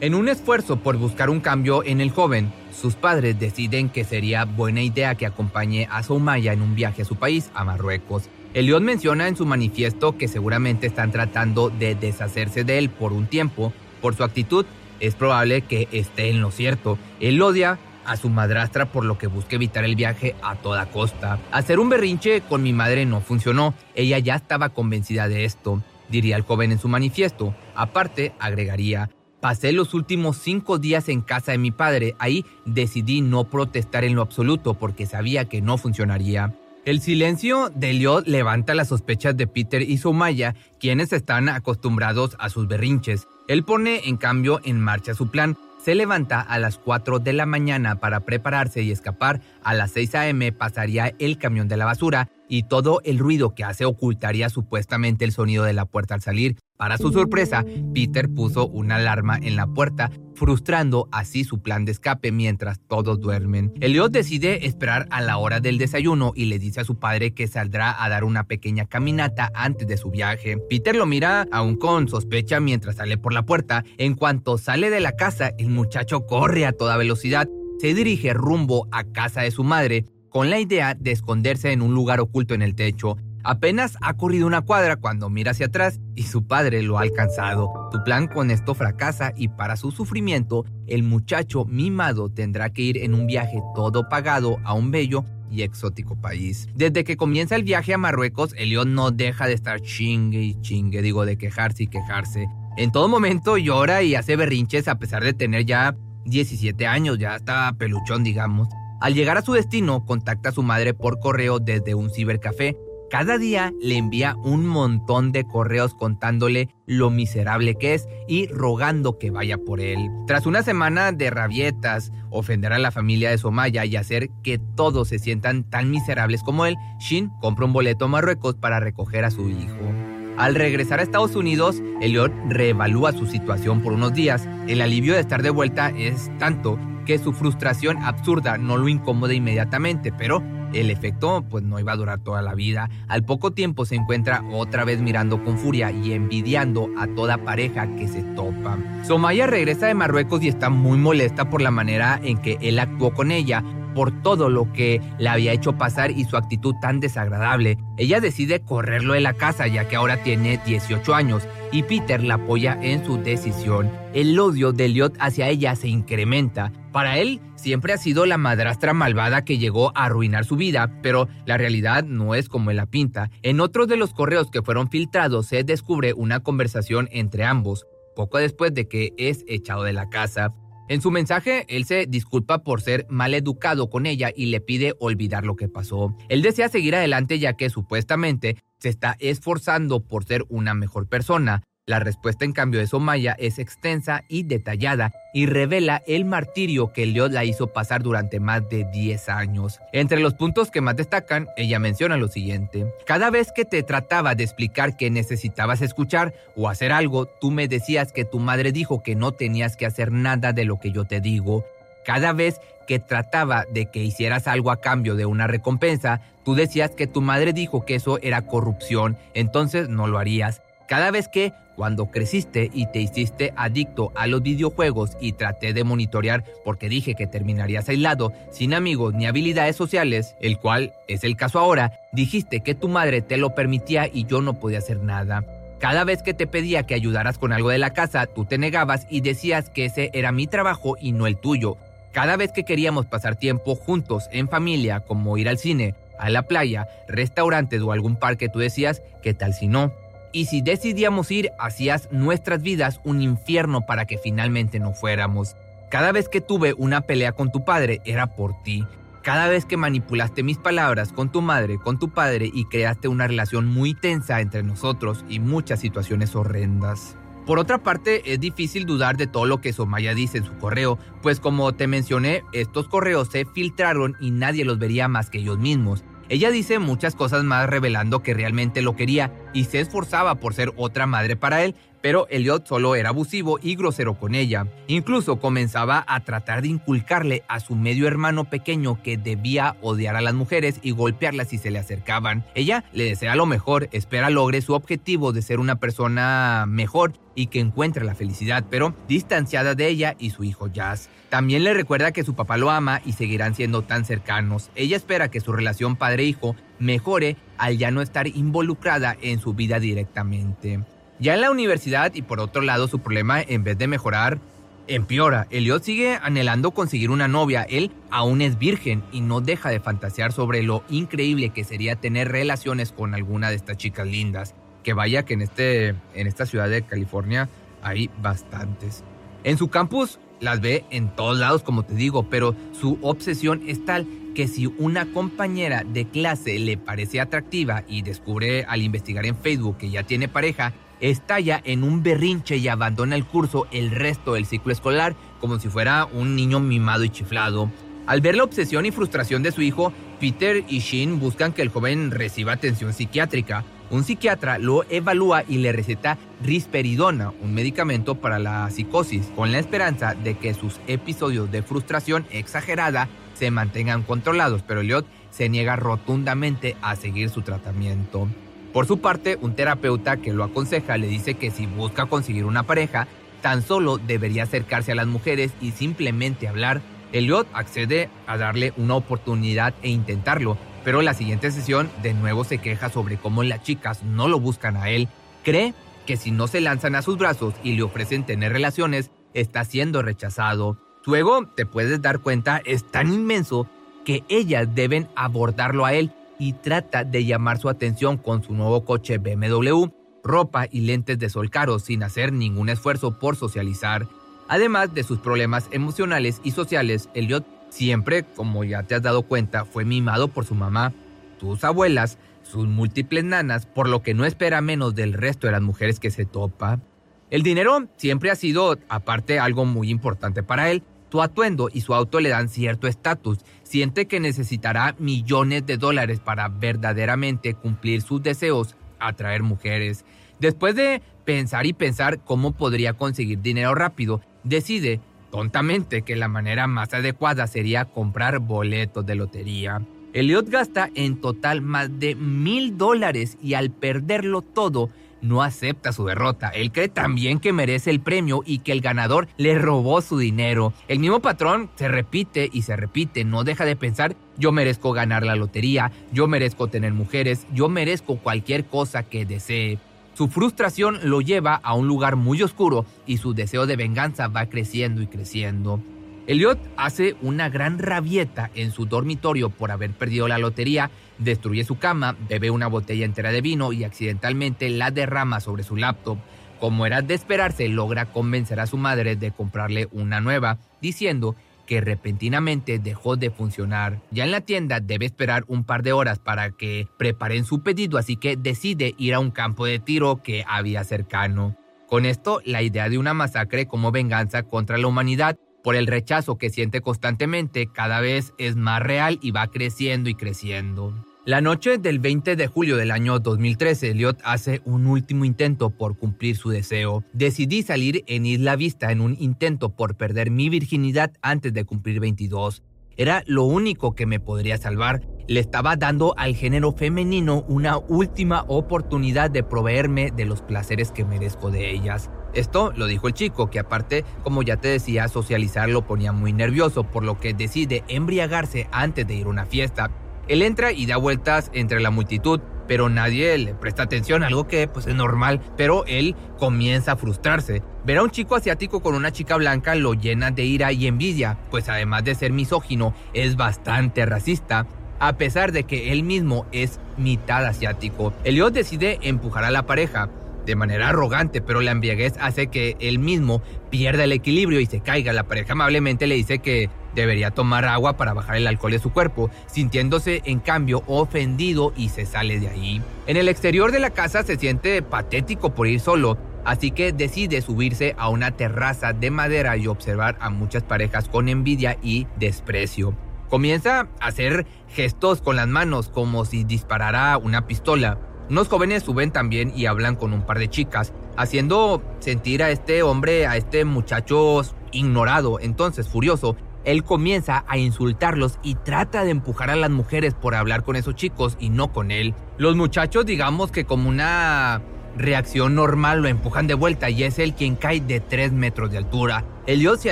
En 0.02 0.16
un 0.16 0.28
esfuerzo 0.28 0.80
por 0.80 0.98
buscar 0.98 1.30
un 1.30 1.40
cambio 1.40 1.84
en 1.84 2.02
el 2.02 2.10
joven, 2.10 2.52
sus 2.74 2.96
padres 2.96 3.40
deciden 3.40 3.90
que 3.90 4.04
sería 4.04 4.46
buena 4.46 4.82
idea 4.82 5.16
que 5.16 5.26
acompañe 5.28 5.88
a 5.92 6.02
Soumaya 6.02 6.52
en 6.52 6.62
un 6.62 6.74
viaje 6.74 7.04
a 7.04 7.06
su 7.06 7.16
país, 7.16 7.52
a 7.54 7.64
Marruecos. 7.64 8.30
Eliot 8.54 8.84
menciona 8.84 9.28
en 9.28 9.36
su 9.36 9.46
manifiesto 9.48 10.16
que 10.18 10.28
seguramente 10.28 10.86
están 10.86 11.12
tratando 11.12 11.70
de 11.70 11.96
deshacerse 11.96 12.64
de 12.64 12.78
él 12.78 12.90
por 12.90 13.12
un 13.12 13.26
tiempo. 13.26 13.74
Por 14.00 14.16
su 14.16 14.24
actitud, 14.24 14.66
es 15.00 15.16
probable 15.16 15.64
que 15.64 15.88
esté 15.92 16.30
en 16.30 16.42
lo 16.42 16.52
cierto. 16.52 17.00
Él 17.20 17.42
odia 17.42 17.80
a 18.06 18.16
su 18.16 18.30
madrastra 18.30 18.92
por 18.92 19.06
lo 19.06 19.18
que 19.18 19.28
busca 19.28 19.56
evitar 19.56 19.86
el 19.86 19.96
viaje 19.96 20.36
a 20.44 20.56
toda 20.56 20.86
costa. 20.92 21.40
Hacer 21.52 21.80
un 21.80 21.90
berrinche 21.90 22.42
con 22.42 22.62
mi 22.62 22.74
madre 22.74 23.06
no 23.06 23.22
funcionó. 23.22 23.74
Ella 23.96 24.20
ya 24.20 24.36
estaba 24.36 24.70
convencida 24.70 25.28
de 25.28 25.46
esto, 25.46 25.82
diría 26.10 26.36
el 26.36 26.44
joven 26.44 26.72
en 26.72 26.80
su 26.80 26.88
manifiesto. 26.88 27.56
Aparte, 27.76 28.34
agregaría, 28.40 29.10
Pasé 29.44 29.74
los 29.74 29.94
últimos 29.94 30.38
cinco 30.38 30.78
días 30.78 31.10
en 31.10 31.20
casa 31.20 31.52
de 31.52 31.58
mi 31.58 31.72
padre. 31.72 32.16
Ahí 32.18 32.46
decidí 32.64 33.20
no 33.20 33.44
protestar 33.44 34.06
en 34.06 34.16
lo 34.16 34.22
absoluto 34.22 34.76
porque 34.76 35.06
sabía 35.06 35.50
que 35.50 35.62
no 35.62 35.78
funcionaría. 35.78 36.54
El 36.86 37.00
silencio 37.00 37.70
de 37.74 37.92
Elliot 37.92 38.28
levanta 38.28 38.74
las 38.74 38.90
sospechas 38.90 39.38
de 39.38 39.48
Peter 39.48 39.82
y 39.82 39.98
Somaya, 39.98 40.54
quienes 40.82 41.14
están 41.14 41.48
acostumbrados 41.48 42.36
a 42.40 42.50
sus 42.50 42.68
berrinches. 42.68 43.26
Él 43.48 43.64
pone 43.64 44.10
en 44.10 44.18
cambio 44.18 44.60
en 44.66 44.82
marcha 44.82 45.14
su 45.14 45.30
plan. 45.30 45.58
Se 45.82 45.96
levanta 45.96 46.42
a 46.42 46.60
las 46.60 46.78
4 46.78 47.20
de 47.20 47.32
la 47.32 47.46
mañana 47.46 48.02
para 48.02 48.20
prepararse 48.20 48.82
y 48.84 48.92
escapar. 48.92 49.40
A 49.64 49.74
las 49.74 49.92
6 49.92 50.16
a.m. 50.16 50.52
pasaría 50.52 51.14
el 51.20 51.38
camión 51.38 51.70
de 51.70 51.78
la 51.78 51.86
basura 51.86 52.28
y 52.54 52.62
todo 52.62 53.02
el 53.04 53.18
ruido 53.18 53.56
que 53.56 53.64
hace 53.64 53.84
ocultaría 53.84 54.48
supuestamente 54.48 55.26
el 55.26 55.32
sonido 55.32 55.64
de 55.64 55.74
la 55.74 55.86
puerta 55.86 56.14
al 56.14 56.22
salir. 56.22 56.56
Para 56.78 57.00
su 57.00 57.12
sorpresa, 57.12 57.66
Peter 57.96 58.30
puso 58.30 58.68
una 58.68 58.98
alarma 58.98 59.40
en 59.42 59.56
la 59.56 59.66
puerta, 59.66 60.12
frustrando 60.36 61.10
así 61.12 61.46
su 61.46 61.64
plan 61.64 61.84
de 61.84 61.94
escape 61.94 62.32
mientras 62.32 62.80
todos 62.88 63.20
duermen. 63.20 63.74
Elliot 63.82 64.12
decide 64.12 64.68
esperar 64.68 65.08
a 65.10 65.22
la 65.22 65.40
hora 65.40 65.62
del 65.62 65.80
desayuno 65.80 66.32
y 66.36 66.46
le 66.46 66.60
dice 66.60 66.82
a 66.82 66.84
su 66.84 67.00
padre 67.00 67.34
que 67.34 67.48
saldrá 67.48 68.04
a 68.04 68.08
dar 68.08 68.24
una 68.24 68.44
pequeña 68.44 68.86
caminata 68.86 69.52
antes 69.56 69.88
de 69.88 69.98
su 69.98 70.12
viaje. 70.12 70.60
Peter 70.70 70.96
lo 70.96 71.08
mira 71.08 71.48
aún 71.52 71.76
con 71.76 72.08
sospecha 72.08 72.60
mientras 72.60 72.98
sale 72.98 73.18
por 73.18 73.34
la 73.34 73.48
puerta. 73.48 73.84
En 73.98 74.14
cuanto 74.14 74.60
sale 74.60 74.92
de 74.92 75.00
la 75.00 75.14
casa, 75.14 75.54
el 75.58 75.70
muchacho 75.70 76.28
corre 76.28 76.68
a 76.68 76.74
toda 76.74 76.98
velocidad, 76.98 77.50
se 77.80 77.96
dirige 77.96 78.32
rumbo 78.36 78.88
a 78.92 79.06
casa 79.06 79.42
de 79.42 79.50
su 79.50 79.64
madre 79.64 80.06
con 80.34 80.50
la 80.50 80.60
idea 80.60 80.96
de 80.96 81.12
esconderse 81.12 81.72
en 81.72 81.84
un 81.84 81.94
lugar 81.94 82.20
oculto 82.20 82.56
en 82.56 82.64
el 82.64 82.74
techo. 82.74 83.18
Apenas 83.44 83.98
ha 84.02 84.16
corrido 84.16 84.48
una 84.48 84.62
cuadra 84.62 84.96
cuando 84.96 85.30
mira 85.30 85.52
hacia 85.52 85.68
atrás 85.68 86.00
y 86.16 86.24
su 86.24 86.48
padre 86.48 86.82
lo 86.82 86.98
ha 86.98 87.02
alcanzado. 87.02 87.72
Su 87.92 88.04
plan 88.04 88.28
con 88.28 88.50
esto 88.50 88.74
fracasa 88.74 89.32
y 89.38 89.50
para 89.50 89.76
su 89.76 89.92
sufrimiento, 89.92 90.66
el 90.88 91.04
muchacho 91.04 91.66
mimado 91.66 92.30
tendrá 92.30 92.72
que 92.72 92.82
ir 92.82 92.98
en 92.98 93.14
un 93.14 93.28
viaje 93.28 93.62
todo 93.76 94.10
pagado 94.10 94.58
a 94.64 94.74
un 94.74 94.90
bello 94.90 95.24
y 95.52 95.62
exótico 95.62 96.20
país. 96.20 96.68
Desde 96.74 97.04
que 97.04 97.16
comienza 97.16 97.56
el 97.56 97.64
viaje 97.64 97.94
a 97.94 98.00
Marruecos, 98.00 98.56
Eliot 98.58 98.88
no 98.88 99.12
deja 99.12 99.46
de 99.46 99.54
estar 99.54 99.82
chingue 99.82 100.42
y 100.42 100.60
chingue, 100.62 101.04
digo, 101.04 101.28
de 101.28 101.38
quejarse 101.38 101.84
y 101.84 101.88
quejarse. 101.88 102.48
En 102.76 102.92
todo 102.92 103.08
momento 103.08 103.60
llora 103.60 104.02
y 104.02 104.16
hace 104.16 104.36
berrinches 104.36 104.88
a 104.88 104.98
pesar 104.98 105.24
de 105.24 105.34
tener 105.34 105.66
ya 105.66 105.96
17 106.26 106.88
años, 106.88 107.20
ya 107.20 107.36
está 107.36 107.72
peluchón, 107.78 108.24
digamos. 108.24 108.68
Al 109.04 109.14
llegar 109.14 109.38
a 109.38 109.44
su 109.44 109.54
destino, 109.54 110.06
contacta 110.06 110.50
a 110.50 110.54
su 110.54 110.64
madre 110.64 110.96
por 110.96 111.20
correo 111.20 111.60
desde 111.60 111.94
un 111.94 112.10
cibercafé 112.10 112.76
cada 113.14 113.38
día 113.38 113.72
le 113.80 113.96
envía 113.96 114.36
un 114.38 114.66
montón 114.66 115.32
de 115.32 115.44
correos 115.44 115.94
contándole 115.94 116.70
lo 116.88 117.12
miserable 117.12 117.76
que 117.76 117.94
es 117.94 118.08
y 118.28 118.48
rogando 118.48 119.20
que 119.20 119.30
vaya 119.30 119.60
por 119.60 119.82
él. 119.82 120.10
Tras 120.26 120.48
una 120.48 120.64
semana 120.64 121.12
de 121.12 121.30
rabietas, 121.30 122.12
ofender 122.32 122.74
a 122.74 122.80
la 122.80 122.90
familia 122.90 123.30
de 123.30 123.38
Somaya 123.38 123.86
y 123.86 123.98
hacer 123.98 124.32
que 124.42 124.58
todos 124.58 125.10
se 125.10 125.20
sientan 125.20 125.64
tan 125.64 125.92
miserables 125.92 126.42
como 126.42 126.66
él, 126.66 126.76
Shin 126.98 127.30
compra 127.40 127.66
un 127.66 127.74
boleto 127.74 128.06
a 128.06 128.08
Marruecos 128.08 128.56
para 128.56 128.80
recoger 128.80 129.26
a 129.26 129.30
su 129.30 129.48
hijo. 129.48 129.94
Al 130.36 130.56
regresar 130.56 131.00
a 131.00 131.04
Estados 131.04 131.36
Unidos, 131.36 131.84
Elliot 132.02 132.34
reevalúa 132.50 133.12
su 133.12 133.28
situación 133.28 133.84
por 133.84 133.94
unos 133.94 134.16
días. 134.16 134.50
El 134.68 134.82
alivio 134.82 135.14
de 135.14 135.20
estar 135.20 135.44
de 135.44 135.52
vuelta 135.52 135.92
es 135.92 136.32
tanto 136.40 136.80
que 137.06 137.18
su 137.18 137.34
frustración 137.34 137.98
absurda 137.98 138.58
no 138.58 138.78
lo 138.78 138.88
incomoda 138.88 139.34
inmediatamente, 139.34 140.12
pero 140.12 140.44
el 140.74 140.90
efecto 140.90 141.44
pues 141.50 141.64
no 141.64 141.80
iba 141.80 141.92
a 141.92 141.96
durar 141.96 142.20
toda 142.20 142.42
la 142.42 142.56
vida. 142.56 142.90
Al 143.08 143.24
poco 143.24 143.52
tiempo 143.52 143.86
se 143.86 143.96
encuentra 143.96 144.44
otra 144.52 144.86
vez 144.86 145.02
mirando 145.02 145.44
con 145.44 145.58
furia 145.58 145.92
y 145.92 146.14
envidiando 146.14 146.90
a 146.98 147.08
toda 147.08 147.38
pareja 147.38 147.96
que 147.96 148.08
se 148.08 148.24
topa. 148.24 148.78
Somaya 149.04 149.48
regresa 149.48 149.88
de 149.88 149.94
Marruecos 149.94 150.44
y 150.44 150.48
está 150.48 150.70
muy 150.70 150.98
molesta 150.98 151.50
por 151.50 151.62
la 151.62 151.72
manera 151.72 152.20
en 152.24 152.38
que 152.38 152.58
él 152.62 152.80
actuó 152.80 153.14
con 153.14 153.32
ella, 153.32 153.64
por 153.94 154.22
todo 154.22 154.50
lo 154.50 154.72
que 154.74 155.02
le 155.20 155.30
había 155.30 155.54
hecho 155.54 155.78
pasar 155.78 156.12
y 156.12 156.26
su 156.26 156.38
actitud 156.38 156.76
tan 156.82 157.00
desagradable. 157.00 157.78
Ella 157.98 158.20
decide 158.20 158.62
correrlo 158.62 159.14
de 159.14 159.22
la 159.22 159.34
casa 159.34 159.68
ya 159.68 159.88
que 159.88 159.96
ahora 159.96 160.24
tiene 160.24 160.60
18 160.66 161.14
años 161.14 161.48
y 161.72 161.84
Peter 161.84 162.24
la 162.24 162.36
apoya 162.36 162.78
en 162.82 163.06
su 163.06 163.18
decisión. 163.18 163.92
El 164.14 164.38
odio 164.40 164.72
de 164.72 164.86
Elliot 164.86 165.16
hacia 165.20 165.50
ella 165.50 165.76
se 165.76 165.88
incrementa. 165.88 166.72
Para 166.92 167.18
él 167.18 167.42
siempre 167.56 167.94
ha 167.94 167.98
sido 167.98 168.28
la 168.28 168.38
madrastra 168.38 168.94
malvada 168.94 169.44
que 169.44 169.58
llegó 169.58 169.92
a 169.98 170.06
arruinar 170.06 170.46
su 170.46 170.56
vida, 170.56 170.92
pero 171.02 171.28
la 171.46 171.58
realidad 171.58 172.04
no 172.04 172.36
es 172.36 172.48
como 172.48 172.70
él 172.70 172.78
la 172.78 172.86
pinta. 172.86 173.32
En 173.42 173.60
otro 173.60 173.88
de 173.88 173.98
los 173.98 174.14
correos 174.14 174.52
que 174.52 174.62
fueron 174.62 174.90
filtrados 174.90 175.48
se 175.48 175.64
descubre 175.64 176.14
una 176.14 176.42
conversación 176.42 177.10
entre 177.12 177.46
ambos, 177.46 177.88
poco 178.16 178.38
después 178.38 178.74
de 178.74 178.88
que 178.88 179.14
es 179.18 179.44
echado 179.48 179.84
de 179.84 179.94
la 179.94 180.10
casa. 180.10 180.54
En 180.90 181.02
su 181.02 181.12
mensaje, 181.12 181.66
él 181.70 181.86
se 181.86 182.06
disculpa 182.08 182.64
por 182.64 182.82
ser 182.82 183.06
mal 183.10 183.34
educado 183.34 183.90
con 183.90 184.06
ella 184.06 184.32
y 184.36 184.48
le 184.48 184.60
pide 184.60 184.94
olvidar 185.00 185.46
lo 185.46 185.56
que 185.56 185.70
pasó. 185.70 186.16
Él 186.28 186.42
desea 186.42 186.68
seguir 186.68 186.96
adelante 186.96 187.40
ya 187.40 187.54
que 187.54 187.70
supuestamente 187.70 188.58
se 188.80 188.90
está 188.90 189.16
esforzando 189.20 190.02
por 190.02 190.26
ser 190.26 190.44
una 190.50 190.74
mejor 190.74 191.08
persona, 191.08 191.64
la 191.86 192.00
respuesta 192.00 192.46
en 192.46 192.54
cambio 192.54 192.80
de 192.80 192.88
Somaya 192.88 193.36
es 193.38 193.60
extensa 193.60 194.24
y 194.30 194.44
detallada 194.44 195.12
y 195.34 195.48
revela 195.48 196.02
el 196.08 196.24
martirio 196.24 196.94
que 196.94 197.06
Leot 197.06 197.34
la 197.34 197.44
hizo 197.44 197.68
pasar 197.68 198.04
durante 198.04 198.40
más 198.40 198.70
de 198.70 198.86
10 198.86 199.28
años. 199.28 199.82
Entre 199.92 200.22
los 200.22 200.34
puntos 200.34 200.72
que 200.72 200.80
más 200.80 200.96
destacan, 200.96 201.50
ella 201.58 201.80
menciona 201.80 202.16
lo 202.16 202.30
siguiente. 202.30 202.86
Cada 203.06 203.30
vez 203.30 203.52
que 203.52 203.66
te 203.66 203.84
trataba 203.84 204.34
de 204.34 204.46
explicar 204.46 204.96
que 204.96 205.10
necesitabas 205.10 205.82
escuchar 205.82 206.34
o 206.56 206.70
hacer 206.70 206.94
algo, 206.94 207.26
tú 207.26 207.52
me 207.52 207.68
decías 207.68 208.14
que 208.14 208.24
tu 208.24 208.40
madre 208.40 208.72
dijo 208.72 209.04
que 209.04 209.16
no 209.16 209.34
tenías 209.34 209.76
que 209.76 209.86
hacer 209.86 210.12
nada 210.12 210.54
de 210.54 210.64
lo 210.64 210.80
que 210.80 210.92
yo 210.92 211.04
te 211.04 211.20
digo. 211.20 211.66
Cada 212.06 212.32
vez 212.32 212.62
que 212.88 213.00
trataba 213.00 213.66
de 213.70 213.88
que 213.88 214.00
hicieras 214.04 214.48
algo 214.48 214.72
a 214.72 214.80
cambio 214.80 215.16
de 215.16 215.26
una 215.26 215.48
recompensa, 215.48 216.22
tú 216.46 216.56
decías 216.56 216.92
que 216.92 217.08
tu 217.08 217.22
madre 217.22 217.52
dijo 217.52 217.86
que 217.86 217.96
eso 217.96 218.20
era 218.22 218.42
corrupción, 218.44 219.18
entonces 219.34 219.90
no 219.90 220.08
lo 220.08 220.18
harías. 220.18 220.62
Cada 220.88 221.12
vez 221.12 221.28
que, 221.28 221.54
cuando 221.76 222.08
creciste 222.08 222.70
y 222.74 222.88
te 222.88 223.00
hiciste 223.00 223.54
adicto 223.56 224.12
a 224.16 224.28
los 224.28 224.42
videojuegos 224.42 225.18
y 225.20 225.34
traté 225.34 225.74
de 225.74 225.84
monitorear 225.84 226.44
porque 226.64 226.90
dije 226.90 227.16
que 227.16 227.28
terminarías 227.28 227.90
aislado, 227.90 228.34
sin 228.52 228.74
amigos 228.74 229.14
ni 229.14 229.26
habilidades 229.26 229.76
sociales, 229.76 230.36
el 230.40 230.58
cual 230.58 230.94
es 231.08 231.24
el 231.24 231.36
caso 231.36 231.60
ahora, 231.60 232.00
dijiste 232.12 232.62
que 232.62 232.76
tu 232.76 232.88
madre 232.88 233.22
te 233.22 233.38
lo 233.38 233.56
permitía 233.56 234.08
y 234.12 234.26
yo 234.26 234.42
no 234.42 234.60
podía 234.60 234.80
hacer 234.80 235.02
nada. 235.02 235.44
Cada 235.80 236.06
vez 236.06 236.24
que 236.24 236.34
te 236.34 236.48
pedía 236.48 236.84
que 236.84 236.96
ayudaras 236.96 237.38
con 237.38 237.52
algo 237.52 237.70
de 237.70 237.78
la 237.78 237.92
casa, 237.92 238.26
tú 238.26 238.46
te 238.46 238.58
negabas 238.58 239.06
y 239.10 239.20
decías 239.20 239.70
que 239.70 239.86
ese 239.86 240.12
era 240.14 240.32
mi 240.32 240.48
trabajo 240.48 240.96
y 241.00 241.12
no 241.12 241.28
el 241.28 241.38
tuyo. 241.38 241.78
Cada 242.14 242.38
vez 242.38 242.52
que 242.52 242.64
queríamos 242.64 243.06
pasar 243.08 243.36
tiempo 243.36 243.76
juntos 243.76 244.30
en 244.32 244.48
familia, 244.48 245.02
como 245.02 245.38
ir 245.38 245.50
al 245.50 245.58
cine, 245.58 245.96
a 246.18 246.30
la 246.30 246.44
playa, 246.44 246.88
restaurantes 247.08 247.82
o 247.82 247.92
algún 247.92 248.16
parque, 248.16 248.48
tú 248.48 248.60
decías, 248.60 249.02
¿qué 249.22 249.34
tal 249.34 249.54
si 249.54 249.68
no? 249.68 249.92
Y 250.34 250.46
si 250.46 250.62
decidíamos 250.62 251.32
ir, 251.32 251.52
hacías 251.60 252.10
nuestras 252.12 252.62
vidas 252.62 253.00
un 253.06 253.22
infierno 253.22 253.86
para 253.86 254.06
que 254.06 254.18
finalmente 254.18 254.80
no 254.80 254.94
fuéramos. 254.94 255.56
Cada 255.90 256.12
vez 256.12 256.28
que 256.28 256.42
tuve 256.42 256.74
una 256.76 257.02
pelea 257.02 257.32
con 257.32 257.52
tu 257.52 257.64
padre 257.64 258.02
era 258.04 258.28
por 258.28 258.62
ti. 258.64 258.86
Cada 259.22 259.48
vez 259.48 259.64
que 259.64 259.78
manipulaste 259.78 260.44
mis 260.44 260.58
palabras 260.58 261.14
con 261.14 261.32
tu 261.32 261.42
madre, 261.42 261.78
con 261.78 262.00
tu 262.00 262.10
padre 262.10 262.50
y 262.52 262.66
creaste 262.66 263.08
una 263.08 263.28
relación 263.28 263.68
muy 263.68 263.94
tensa 263.94 264.42
entre 264.42 264.64
nosotros 264.64 265.24
y 265.30 265.40
muchas 265.40 265.80
situaciones 265.80 266.36
horrendas. 266.36 267.16
Por 267.46 267.60
otra 267.60 267.78
parte, 267.78 268.34
es 268.34 268.40
difícil 268.40 268.86
dudar 268.86 269.18
de 269.18 269.28
todo 269.28 269.46
lo 269.46 269.62
que 269.62 269.72
Somaya 269.72 270.16
dice 270.16 270.40
en 270.40 270.46
su 270.46 270.58
correo, 270.58 270.98
pues 271.22 271.40
como 271.40 271.74
te 271.74 271.88
mencioné, 271.88 272.44
estos 272.54 272.88
correos 272.88 273.30
se 273.30 273.46
filtraron 273.46 274.16
y 274.20 274.32
nadie 274.32 274.66
los 274.66 274.80
vería 274.80 275.08
más 275.08 275.30
que 275.30 275.40
ellos 275.40 275.60
mismos. 275.60 276.04
Ella 276.34 276.50
dice 276.50 276.80
muchas 276.80 277.14
cosas 277.14 277.44
más 277.44 277.70
revelando 277.70 278.24
que 278.24 278.34
realmente 278.34 278.82
lo 278.82 278.96
quería 278.96 279.32
y 279.54 279.66
se 279.66 279.80
esforzaba 279.80 280.40
por 280.40 280.56
ser 280.56 280.74
otra 280.78 281.06
madre 281.06 281.36
para 281.36 281.64
él, 281.64 281.76
pero 282.04 282.28
Elliot 282.30 282.68
solo 282.68 282.96
era 282.96 283.10
abusivo 283.10 283.60
y 283.64 283.76
grosero 283.76 284.16
con 284.16 284.36
ella. 284.36 284.68
Incluso 284.88 285.40
comenzaba 285.40 286.04
a 286.06 286.20
tratar 286.20 286.62
de 286.62 286.68
inculcarle 286.68 287.44
a 287.48 287.62
su 287.62 287.76
medio 287.76 288.08
hermano 288.08 288.44
pequeño 288.44 289.02
que 289.02 289.16
debía 289.18 289.78
odiar 289.82 290.18
a 290.18 290.22
las 290.22 290.34
mujeres 290.34 290.82
y 290.84 290.92
golpearlas 290.92 291.48
si 291.48 291.58
se 291.58 291.72
le 291.72 291.80
acercaban. 291.80 292.44
Ella 292.56 292.84
le 292.92 293.06
desea 293.06 293.38
lo 293.38 293.46
mejor, 293.46 293.88
espera 293.94 294.30
logre 294.30 294.62
su 294.62 294.74
objetivo 294.74 295.32
de 295.32 295.42
ser 295.42 295.62
una 295.62 295.78
persona 295.78 296.66
mejor 296.68 297.14
y 297.36 297.48
que 297.48 297.62
encuentre 297.62 298.04
la 298.04 298.16
felicidad, 298.16 298.66
pero 298.70 298.94
distanciada 299.08 299.74
de 299.74 299.88
ella 299.88 300.16
y 300.20 300.32
su 300.32 300.44
hijo 300.44 300.68
Jazz. 300.68 301.10
También 301.30 301.64
le 301.64 301.74
recuerda 301.74 302.12
que 302.12 302.26
su 302.26 302.36
papá 302.36 302.58
lo 302.58 302.70
ama 302.70 303.02
y 303.06 303.14
seguirán 303.14 303.56
siendo 303.56 303.82
tan 303.84 304.04
cercanos. 304.04 304.72
Ella 304.76 304.98
espera 304.98 305.32
que 305.32 305.40
su 305.40 305.54
relación 305.54 305.96
padre-hijo 305.96 306.58
mejore 306.80 307.38
al 307.58 307.78
ya 307.78 307.92
no 307.92 308.02
estar 308.02 308.28
involucrada 308.28 309.16
en 309.22 309.40
su 309.40 309.54
vida 309.54 309.80
directamente. 309.80 310.82
Ya 311.20 311.36
en 311.36 311.42
la 311.42 311.52
universidad 311.52 312.14
y 312.14 312.22
por 312.22 312.40
otro 312.40 312.62
lado 312.62 312.88
su 312.88 313.00
problema 313.00 313.42
en 313.42 313.64
vez 313.64 313.78
de 313.78 313.88
mejorar 313.88 314.40
empeora. 314.88 315.48
Elliot 315.50 315.84
sigue 315.84 316.20
anhelando 316.22 316.72
conseguir 316.72 317.10
una 317.10 317.28
novia. 317.28 317.64
Él 317.64 317.92
aún 318.10 318.42
es 318.42 318.58
virgen 318.58 319.04
y 319.12 319.22
no 319.22 319.42
deja 319.42 319.70
de 319.70 319.80
fantasear 319.80 320.32
sobre 320.32 320.64
lo 320.64 320.84
increíble 320.90 321.50
que 321.50 321.64
sería 321.64 321.96
tener 321.96 322.32
relaciones 322.32 322.92
con 322.92 323.14
alguna 323.14 323.50
de 323.50 323.56
estas 323.56 323.78
chicas 323.78 324.08
lindas. 324.08 324.56
Que 324.84 324.94
vaya 324.94 325.24
que 325.24 325.36
en, 325.36 325.42
este, 325.42 325.90
en 326.14 326.28
esta 326.28 326.46
ciudad 326.46 326.70
de 326.70 326.82
California 326.82 327.48
hay 327.82 328.10
bastantes. 328.22 329.04
En 329.44 329.58
su 329.58 329.70
campus 329.70 330.20
las 330.40 330.60
ve 330.60 330.84
en 330.90 331.10
todos 331.16 331.38
lados, 331.38 331.64
como 331.64 331.84
te 331.84 331.96
digo, 331.96 332.30
pero 332.30 332.56
su 332.74 333.00
obsesión 333.02 333.64
es 333.68 333.86
tal 333.86 334.08
que 334.36 334.48
si 334.48 334.66
una 334.66 335.06
compañera 335.06 335.84
de 335.86 336.06
clase 336.06 336.58
le 336.60 336.78
parece 336.78 337.22
atractiva 337.22 337.84
y 337.88 338.02
descubre 338.02 338.66
al 338.66 338.82
investigar 338.82 339.26
en 339.26 339.38
Facebook 339.38 339.78
que 339.78 339.90
ya 339.90 340.04
tiene 340.04 340.28
pareja, 340.28 340.74
estalla 341.10 341.62
en 341.64 341.84
un 341.84 342.02
berrinche 342.02 342.58
y 342.58 342.68
abandona 342.68 343.16
el 343.16 343.26
curso 343.26 343.68
el 343.72 343.92
resto 343.92 344.34
del 344.34 344.46
ciclo 344.46 344.72
escolar 344.72 345.16
como 345.40 345.60
si 345.60 345.68
fuera 345.68 346.06
un 346.06 346.36
niño 346.36 346.60
mimado 346.60 347.04
y 347.04 347.10
chiflado. 347.10 347.70
Al 348.06 348.22
ver 348.22 348.36
la 348.36 348.44
obsesión 348.44 348.86
y 348.86 348.92
frustración 348.92 349.44
de 349.44 349.52
su 349.52 349.62
hijo, 349.62 349.94
Peter 350.20 350.64
y 350.68 350.80
Shin 350.80 351.20
buscan 351.20 351.54
que 351.54 351.62
el 351.62 351.70
joven 351.70 352.12
reciba 352.12 352.54
atención 352.54 352.94
psiquiátrica. 352.94 353.64
Un 353.90 354.04
psiquiatra 354.04 354.58
lo 354.58 354.84
evalúa 354.90 355.44
y 355.48 355.58
le 355.58 355.72
receta 355.72 356.18
risperidona, 356.42 357.34
un 357.42 357.54
medicamento 357.54 358.16
para 358.16 358.40
la 358.40 358.70
psicosis, 358.70 359.28
con 359.36 359.52
la 359.52 359.60
esperanza 359.60 360.16
de 360.16 360.38
que 360.38 360.54
sus 360.54 360.80
episodios 360.88 361.52
de 361.52 361.64
frustración 361.64 362.26
exagerada 362.32 363.08
se 363.34 363.52
mantengan 363.52 364.04
controlados, 364.04 364.64
pero 364.64 364.82
Elliot 364.82 365.06
se 365.32 365.50
niega 365.50 365.76
rotundamente 365.76 366.78
a 366.82 366.96
seguir 366.96 367.30
su 367.30 367.42
tratamiento. 367.42 368.28
Por 368.74 368.88
su 368.88 368.98
parte, 368.98 369.38
un 369.40 369.54
terapeuta 369.54 370.18
que 370.18 370.34
lo 370.34 370.44
aconseja 370.44 370.98
le 370.98 371.08
dice 371.08 371.36
que 371.36 371.52
si 371.52 371.68
busca 371.68 372.08
conseguir 372.08 372.46
una 372.46 372.64
pareja, 372.64 373.08
tan 373.42 373.62
solo 373.62 374.00
debería 374.00 374.44
acercarse 374.44 374.94
a 374.94 374.96
las 374.96 375.06
mujeres 375.06 375.52
y 375.62 375.72
simplemente 375.72 376.48
hablar. 376.48 376.82
Elliot 377.12 377.48
accede 377.54 378.10
a 378.26 378.36
darle 378.38 378.74
una 378.76 378.96
oportunidad 378.96 379.76
e 379.84 379.90
intentarlo, 379.90 380.58
pero 380.84 381.04
la 381.04 381.14
siguiente 381.14 381.52
sesión 381.52 381.92
de 382.02 382.16
nuevo 382.16 382.44
se 382.46 382.58
queja 382.58 382.90
sobre 382.90 383.18
cómo 383.18 383.44
las 383.44 383.62
chicas 383.62 384.02
no 384.02 384.28
lo 384.28 384.40
buscan 384.40 384.76
a 384.76 384.90
él. 384.90 385.08
Cree 385.44 385.76
que 386.08 386.18
si 386.18 386.32
no 386.32 386.48
se 386.48 386.60
lanzan 386.60 386.96
a 386.96 387.04
sus 387.04 387.20
brazos 387.20 387.54
y 387.64 387.74
le 387.74 387.84
ofrecen 387.84 388.26
tener 388.26 388.54
relaciones, 388.54 389.12
está 389.36 389.66
siendo 389.66 390.02
rechazado. 390.02 390.78
Su 391.06 391.16
ego, 391.16 391.46
te 391.46 391.68
puedes 391.68 392.02
dar 392.02 392.22
cuenta, 392.22 392.60
es 392.66 392.90
tan 392.90 393.14
inmenso 393.14 393.68
que 394.04 394.24
ellas 394.30 394.74
deben 394.74 395.10
abordarlo 395.16 395.86
a 395.86 395.94
él 395.94 396.12
y 396.44 396.52
trata 396.52 397.06
de 397.06 397.24
llamar 397.24 397.58
su 397.58 397.70
atención 397.70 398.18
con 398.18 398.44
su 398.44 398.54
nuevo 398.54 398.84
coche 398.84 399.18
BMW, 399.18 399.86
ropa 400.26 400.66
y 400.70 400.82
lentes 400.82 401.18
de 401.18 401.30
sol 401.30 401.50
caros 401.50 401.84
sin 401.84 402.04
hacer 402.04 402.34
ningún 402.34 402.68
esfuerzo 402.68 403.18
por 403.18 403.38
socializar. 403.38 404.08
Además 404.50 404.94
de 404.94 405.04
sus 405.04 405.20
problemas 405.20 405.70
emocionales 405.72 406.42
y 406.44 406.52
sociales, 406.52 407.08
Elliot 407.14 407.46
siempre, 407.70 408.24
como 408.24 408.66
ya 408.66 408.84
te 408.84 408.94
has 408.94 409.02
dado 409.02 409.22
cuenta, 409.22 409.64
fue 409.64 409.86
mimado 409.86 410.28
por 410.28 410.44
su 410.44 410.54
mamá, 410.54 410.92
sus 411.40 411.64
abuelas, 411.64 412.18
sus 412.44 412.68
múltiples 412.68 413.24
nanas, 413.24 413.66
por 413.66 413.88
lo 413.88 414.02
que 414.02 414.14
no 414.14 414.26
espera 414.26 414.60
menos 414.60 414.96
del 414.96 415.14
resto 415.14 415.48
de 415.48 415.54
las 415.54 415.62
mujeres 415.62 416.02
que 416.02 416.12
se 416.12 416.26
topa. 416.26 416.82
El 417.30 417.42
dinero 417.42 417.88
siempre 417.96 418.32
ha 418.32 418.36
sido, 418.36 418.78
aparte, 418.90 419.40
algo 419.40 419.64
muy 419.64 419.90
importante 419.90 420.44
para 420.44 420.72
él. 420.72 420.84
Su 421.14 421.22
atuendo 421.22 421.70
y 421.72 421.82
su 421.82 421.94
auto 421.94 422.20
le 422.20 422.30
dan 422.30 422.50
cierto 422.50 422.88
estatus. 422.88 423.38
Siente 423.62 424.08
que 424.08 424.20
necesitará 424.20 424.96
millones 424.98 425.64
de 425.64 425.78
dólares 425.78 426.20
para 426.20 426.48
verdaderamente 426.48 427.54
cumplir 427.54 428.02
sus 428.02 428.24
deseos, 428.24 428.76
atraer 428.98 429.44
mujeres. 429.44 430.06
Después 430.40 430.74
de 430.74 431.04
pensar 431.24 431.68
y 431.68 431.74
pensar 431.74 432.22
cómo 432.22 432.54
podría 432.54 432.94
conseguir 432.94 433.44
dinero 433.44 433.76
rápido, 433.76 434.22
decide 434.44 435.02
tontamente 435.30 436.02
que 436.02 436.16
la 436.16 436.30
manera 436.30 436.66
más 436.66 436.96
adecuada 436.96 437.46
sería 437.46 437.86
comprar 437.86 438.40
boletos 438.40 439.06
de 439.06 439.14
lotería. 439.14 439.84
Elliot 440.14 440.50
gasta 440.50 440.90
en 440.96 441.22
total 441.22 441.62
más 441.62 442.00
de 442.00 442.16
mil 442.16 442.76
dólares 442.76 443.38
y 443.40 443.54
al 443.54 443.70
perderlo 443.70 444.42
todo, 444.42 444.90
no 445.24 445.42
acepta 445.42 445.92
su 445.92 446.06
derrota. 446.06 446.50
Él 446.50 446.72
cree 446.72 446.90
también 446.90 447.40
que 447.40 447.54
merece 447.54 447.90
el 447.90 448.02
premio 448.02 448.44
y 448.46 448.60
que 448.60 448.72
el 448.72 448.82
ganador 448.82 449.28
le 449.38 449.58
robó 449.58 450.02
su 450.02 450.20
dinero. 450.20 450.74
El 450.88 451.00
mismo 451.00 451.22
patrón 451.22 451.72
se 451.76 451.88
repite 451.88 452.50
y 452.54 452.62
se 452.62 452.76
repite, 452.76 453.24
no 453.24 453.44
deja 453.44 453.66
de 453.66 453.76
pensar, 453.76 454.16
yo 454.38 454.52
merezco 454.52 454.92
ganar 454.92 455.26
la 455.26 455.36
lotería, 455.36 455.92
yo 456.12 456.28
merezco 456.28 456.68
tener 456.68 456.94
mujeres, 456.94 457.48
yo 457.54 457.70
merezco 457.70 458.18
cualquier 458.18 458.66
cosa 458.66 459.04
que 459.04 459.26
desee. 459.26 459.80
Su 460.14 460.28
frustración 460.28 461.00
lo 461.04 461.22
lleva 461.22 461.56
a 461.56 461.74
un 461.74 461.88
lugar 461.88 462.18
muy 462.18 462.44
oscuro 462.44 462.86
y 463.08 463.18
su 463.18 463.34
deseo 463.34 463.66
de 463.66 463.78
venganza 463.78 464.28
va 464.28 464.46
creciendo 464.46 465.02
y 465.02 465.08
creciendo. 465.08 465.80
Elliot 466.26 466.60
hace 466.78 467.16
una 467.22 467.50
gran 467.50 467.80
rabieta 467.80 468.50
en 468.56 468.72
su 468.72 468.86
dormitorio 468.86 469.50
por 469.50 469.72
haber 469.72 469.92
perdido 469.92 470.28
la 470.28 470.38
lotería, 470.38 470.90
destruye 471.18 471.64
su 471.64 471.78
cama, 471.78 472.16
bebe 472.28 472.52
una 472.52 472.68
botella 472.68 473.06
entera 473.06 473.32
de 473.32 473.42
vino 473.42 473.74
y 473.74 473.84
accidentalmente 473.84 474.70
la 474.70 474.92
derrama 474.92 475.40
sobre 475.40 475.64
su 475.64 475.76
laptop. 475.76 476.18
Como 476.60 476.86
era 476.86 477.02
de 477.02 477.14
esperarse, 477.14 477.68
logra 477.68 478.06
convencer 478.06 478.60
a 478.60 478.68
su 478.68 478.78
madre 478.78 479.16
de 479.16 479.32
comprarle 479.32 479.90
una 479.92 480.22
nueva, 480.22 480.60
diciendo 480.82 481.36
que 481.66 481.82
repentinamente 481.82 482.80
dejó 482.80 483.16
de 483.16 483.32
funcionar. 483.32 484.02
Ya 484.12 484.24
en 484.24 484.32
la 484.32 484.42
tienda 484.42 484.80
debe 484.80 485.06
esperar 485.06 485.44
un 485.48 485.64
par 485.64 485.84
de 485.84 485.94
horas 485.94 486.20
para 486.20 486.52
que 486.52 486.88
preparen 486.98 487.46
su 487.46 487.64
pedido, 487.64 487.98
así 487.98 488.16
que 488.16 488.36
decide 488.36 488.96
ir 488.98 489.14
a 489.14 489.20
un 489.20 489.32
campo 489.32 489.66
de 489.66 489.80
tiro 489.80 490.22
que 490.22 490.44
había 490.48 490.84
cercano. 490.84 491.56
Con 491.88 492.06
esto, 492.06 492.42
la 492.46 492.62
idea 492.62 492.90
de 492.90 492.98
una 492.98 493.14
masacre 493.14 493.68
como 493.68 493.92
venganza 493.92 494.44
contra 494.44 494.78
la 494.78 494.88
humanidad 494.88 495.38
por 495.64 495.76
el 495.76 495.88
rechazo 495.88 496.38
que 496.38 496.50
siente 496.50 496.82
constantemente 496.82 497.68
cada 497.68 498.02
vez 498.02 498.34
es 498.38 498.56
más 498.56 498.82
real 498.82 499.18
y 499.22 499.32
va 499.32 499.48
creciendo 499.48 500.10
y 500.10 500.16
creciendo. 500.16 500.94
La 501.26 501.40
noche 501.40 501.78
del 501.78 502.00
20 502.00 502.36
de 502.36 502.48
julio 502.48 502.76
del 502.76 502.92
año 502.92 503.18
2013, 503.18 503.92
Elliot 503.92 504.20
hace 504.26 504.62
un 504.66 504.88
último 504.88 505.24
intento 505.24 505.70
por 505.70 505.98
cumplir 505.98 506.36
su 506.36 506.50
deseo. 506.50 507.06
Decidí 507.14 507.64
salir 507.64 508.04
en 508.08 508.26
Isla 508.26 508.58
Vista 508.58 508.92
en 508.92 509.00
un 509.00 509.16
intento 509.18 509.70
por 509.70 509.96
perder 509.96 510.32
mi 510.32 510.50
virginidad 510.50 511.14
antes 511.22 511.54
de 511.54 511.64
cumplir 511.64 512.02
22. 512.02 512.62
Era 512.98 513.24
lo 513.26 513.44
único 513.44 513.96
que 513.96 514.06
me 514.06 514.20
podría 514.20 514.58
salvar. 514.58 515.02
Le 515.30 515.40
estaba 515.40 515.78
dando 515.78 516.14
al 516.18 516.36
género 516.36 516.74
femenino 516.74 517.46
una 517.48 517.78
última 517.78 518.44
oportunidad 518.50 519.32
de 519.32 519.44
proveerme 519.44 520.12
de 520.12 520.26
los 520.26 520.42
placeres 520.42 520.92
que 520.92 521.06
merezco 521.06 521.52
de 521.52 521.72
ellas. 521.72 522.12
Esto 522.34 522.74
lo 522.76 522.88
dijo 522.88 523.08
el 523.08 523.14
chico, 523.14 523.50
que 523.50 523.60
aparte, 523.60 524.04
como 524.24 524.42
ya 524.44 524.58
te 524.58 524.68
decía, 524.68 525.08
socializar 525.08 525.70
lo 525.70 525.84
ponía 525.84 526.12
muy 526.12 526.34
nervioso, 526.34 526.84
por 526.84 527.04
lo 527.04 527.20
que 527.20 527.34
decide 527.34 527.84
embriagarse 527.88 528.68
antes 528.72 529.08
de 529.08 529.16
ir 529.16 529.28
a 529.28 529.30
una 529.30 529.46
fiesta. 529.46 529.92
Él 530.28 530.42
entra 530.42 530.72
y 530.72 530.86
da 530.86 530.98
vueltas 530.98 531.52
entre 531.54 531.80
la 531.80 531.92
multitud, 531.92 532.40
pero 532.68 532.90
nadie 532.90 533.38
le 533.38 533.54
presta 533.54 533.84
atención, 533.84 534.24
algo 534.24 534.48
que 534.48 534.68
pues 534.68 534.88
es 534.88 534.96
normal, 534.96 535.42
pero 535.58 535.86
él 535.86 536.16
comienza 536.40 536.94
a 536.94 536.96
frustrarse. 536.96 537.62
Ver 537.86 537.98
a 537.98 538.04
un 538.04 538.12
chico 538.12 538.36
asiático 538.36 538.82
con 538.82 538.96
una 538.96 539.12
chica 539.12 539.36
blanca 539.36 539.76
lo 539.76 539.94
llena 539.94 540.32
de 540.32 540.46
ira 540.46 540.72
y 540.72 540.88
envidia, 540.88 541.38
pues 541.52 541.70
además 541.70 542.04
de 542.04 542.16
ser 542.16 542.32
misógino, 542.32 542.94
es 543.14 543.36
bastante 543.36 544.06
racista. 544.06 544.66
A 545.00 545.18
pesar 545.18 545.52
de 545.52 545.66
que 545.66 545.92
él 545.92 546.04
mismo 546.04 546.46
es 546.54 546.80
mitad 546.98 547.46
asiático, 547.46 548.14
Elliot 548.24 548.54
decide 548.54 549.00
empujar 549.02 549.44
a 549.44 549.52
la 549.52 549.64
pareja, 549.64 550.10
de 550.46 550.56
manera 550.56 550.90
arrogante, 550.90 551.42
pero 551.42 551.62
la 551.62 551.72
embriaguez 551.72 552.14
hace 552.20 552.48
que 552.48 552.76
él 552.80 553.00
mismo 553.00 553.42
pierda 553.70 554.04
el 554.04 554.12
equilibrio 554.12 554.60
y 554.60 554.66
se 554.66 554.82
caiga. 554.82 555.14
La 555.14 555.24
pareja 555.24 555.54
amablemente 555.54 556.08
le 556.08 556.16
dice 556.16 556.40
que 556.40 556.70
debería 556.96 557.32
tomar 557.32 557.66
agua 557.66 557.98
para 557.98 558.14
bajar 558.14 558.36
el 558.36 558.48
alcohol 558.48 558.72
de 558.72 558.80
su 558.80 558.92
cuerpo, 558.92 559.30
sintiéndose 559.48 560.22
en 560.26 560.40
cambio 560.40 560.84
ofendido 560.88 561.74
y 561.76 561.90
se 561.90 562.06
sale 562.06 562.40
de 562.40 562.50
ahí. 562.50 562.82
En 563.08 563.18
el 563.18 563.30
exterior 563.30 563.72
de 563.72 563.80
la 563.80 563.90
casa 563.90 564.24
se 564.24 564.38
siente 564.38 564.82
patético 564.82 565.54
por 565.54 565.68
ir 565.68 565.80
solo, 565.80 566.18
así 566.46 566.72
que 566.72 566.92
decide 566.92 567.42
subirse 567.42 567.96
a 567.98 568.10
una 568.10 568.32
terraza 568.32 568.94
de 568.94 569.12
madera 569.12 569.58
y 569.58 569.68
observar 569.68 570.18
a 570.20 570.30
muchas 570.30 570.64
parejas 570.64 571.08
con 571.10 571.30
envidia 571.30 571.78
y 571.82 572.08
desprecio. 572.18 572.96
Comienza 573.30 573.88
a 574.00 574.08
hacer 574.08 574.46
gestos 574.68 575.22
con 575.22 575.36
las 575.36 575.48
manos 575.48 575.90
como 575.90 576.26
si 576.26 576.44
disparara 576.44 577.18
una 577.18 577.48
pistola. 577.48 577.98
Unos 578.30 578.48
jóvenes 578.48 578.84
suben 578.84 579.12
también 579.12 579.52
y 579.56 579.66
hablan 579.66 579.96
con 579.96 580.14
un 580.14 580.26
par 580.26 580.40
de 580.40 580.50
chicas, 580.50 580.94
haciendo 581.18 581.82
sentir 582.00 582.42
a 582.42 582.50
este 582.50 582.82
hombre, 582.82 583.28
a 583.28 583.38
este 583.38 583.66
muchacho 583.66 584.42
ignorado. 584.72 585.40
Entonces, 585.40 585.90
furioso, 585.90 586.36
él 586.64 586.84
comienza 586.84 587.44
a 587.48 587.58
insultarlos 587.58 588.40
y 588.42 588.56
trata 588.56 589.04
de 589.04 589.12
empujar 589.12 589.50
a 589.50 589.56
las 589.56 589.70
mujeres 589.70 590.14
por 590.14 590.36
hablar 590.36 590.64
con 590.64 590.76
esos 590.76 590.96
chicos 590.96 591.36
y 591.40 591.50
no 591.50 591.74
con 591.74 591.92
él. 591.92 592.16
Los 592.38 592.56
muchachos, 592.56 593.06
digamos 593.06 593.52
que 593.52 593.66
como 593.66 593.90
una 593.90 594.62
reacción 594.98 595.56
normal, 595.56 596.02
lo 596.02 596.08
empujan 596.08 596.48
de 596.48 596.54
vuelta 596.54 596.90
y 596.90 597.04
es 597.04 597.20
él 597.20 597.34
quien 597.34 597.56
cae 597.56 597.82
de 597.82 598.00
3 598.00 598.32
metros 598.32 598.72
de 598.72 598.78
altura. 598.78 599.26
Elliot 599.46 599.80
se 599.80 599.92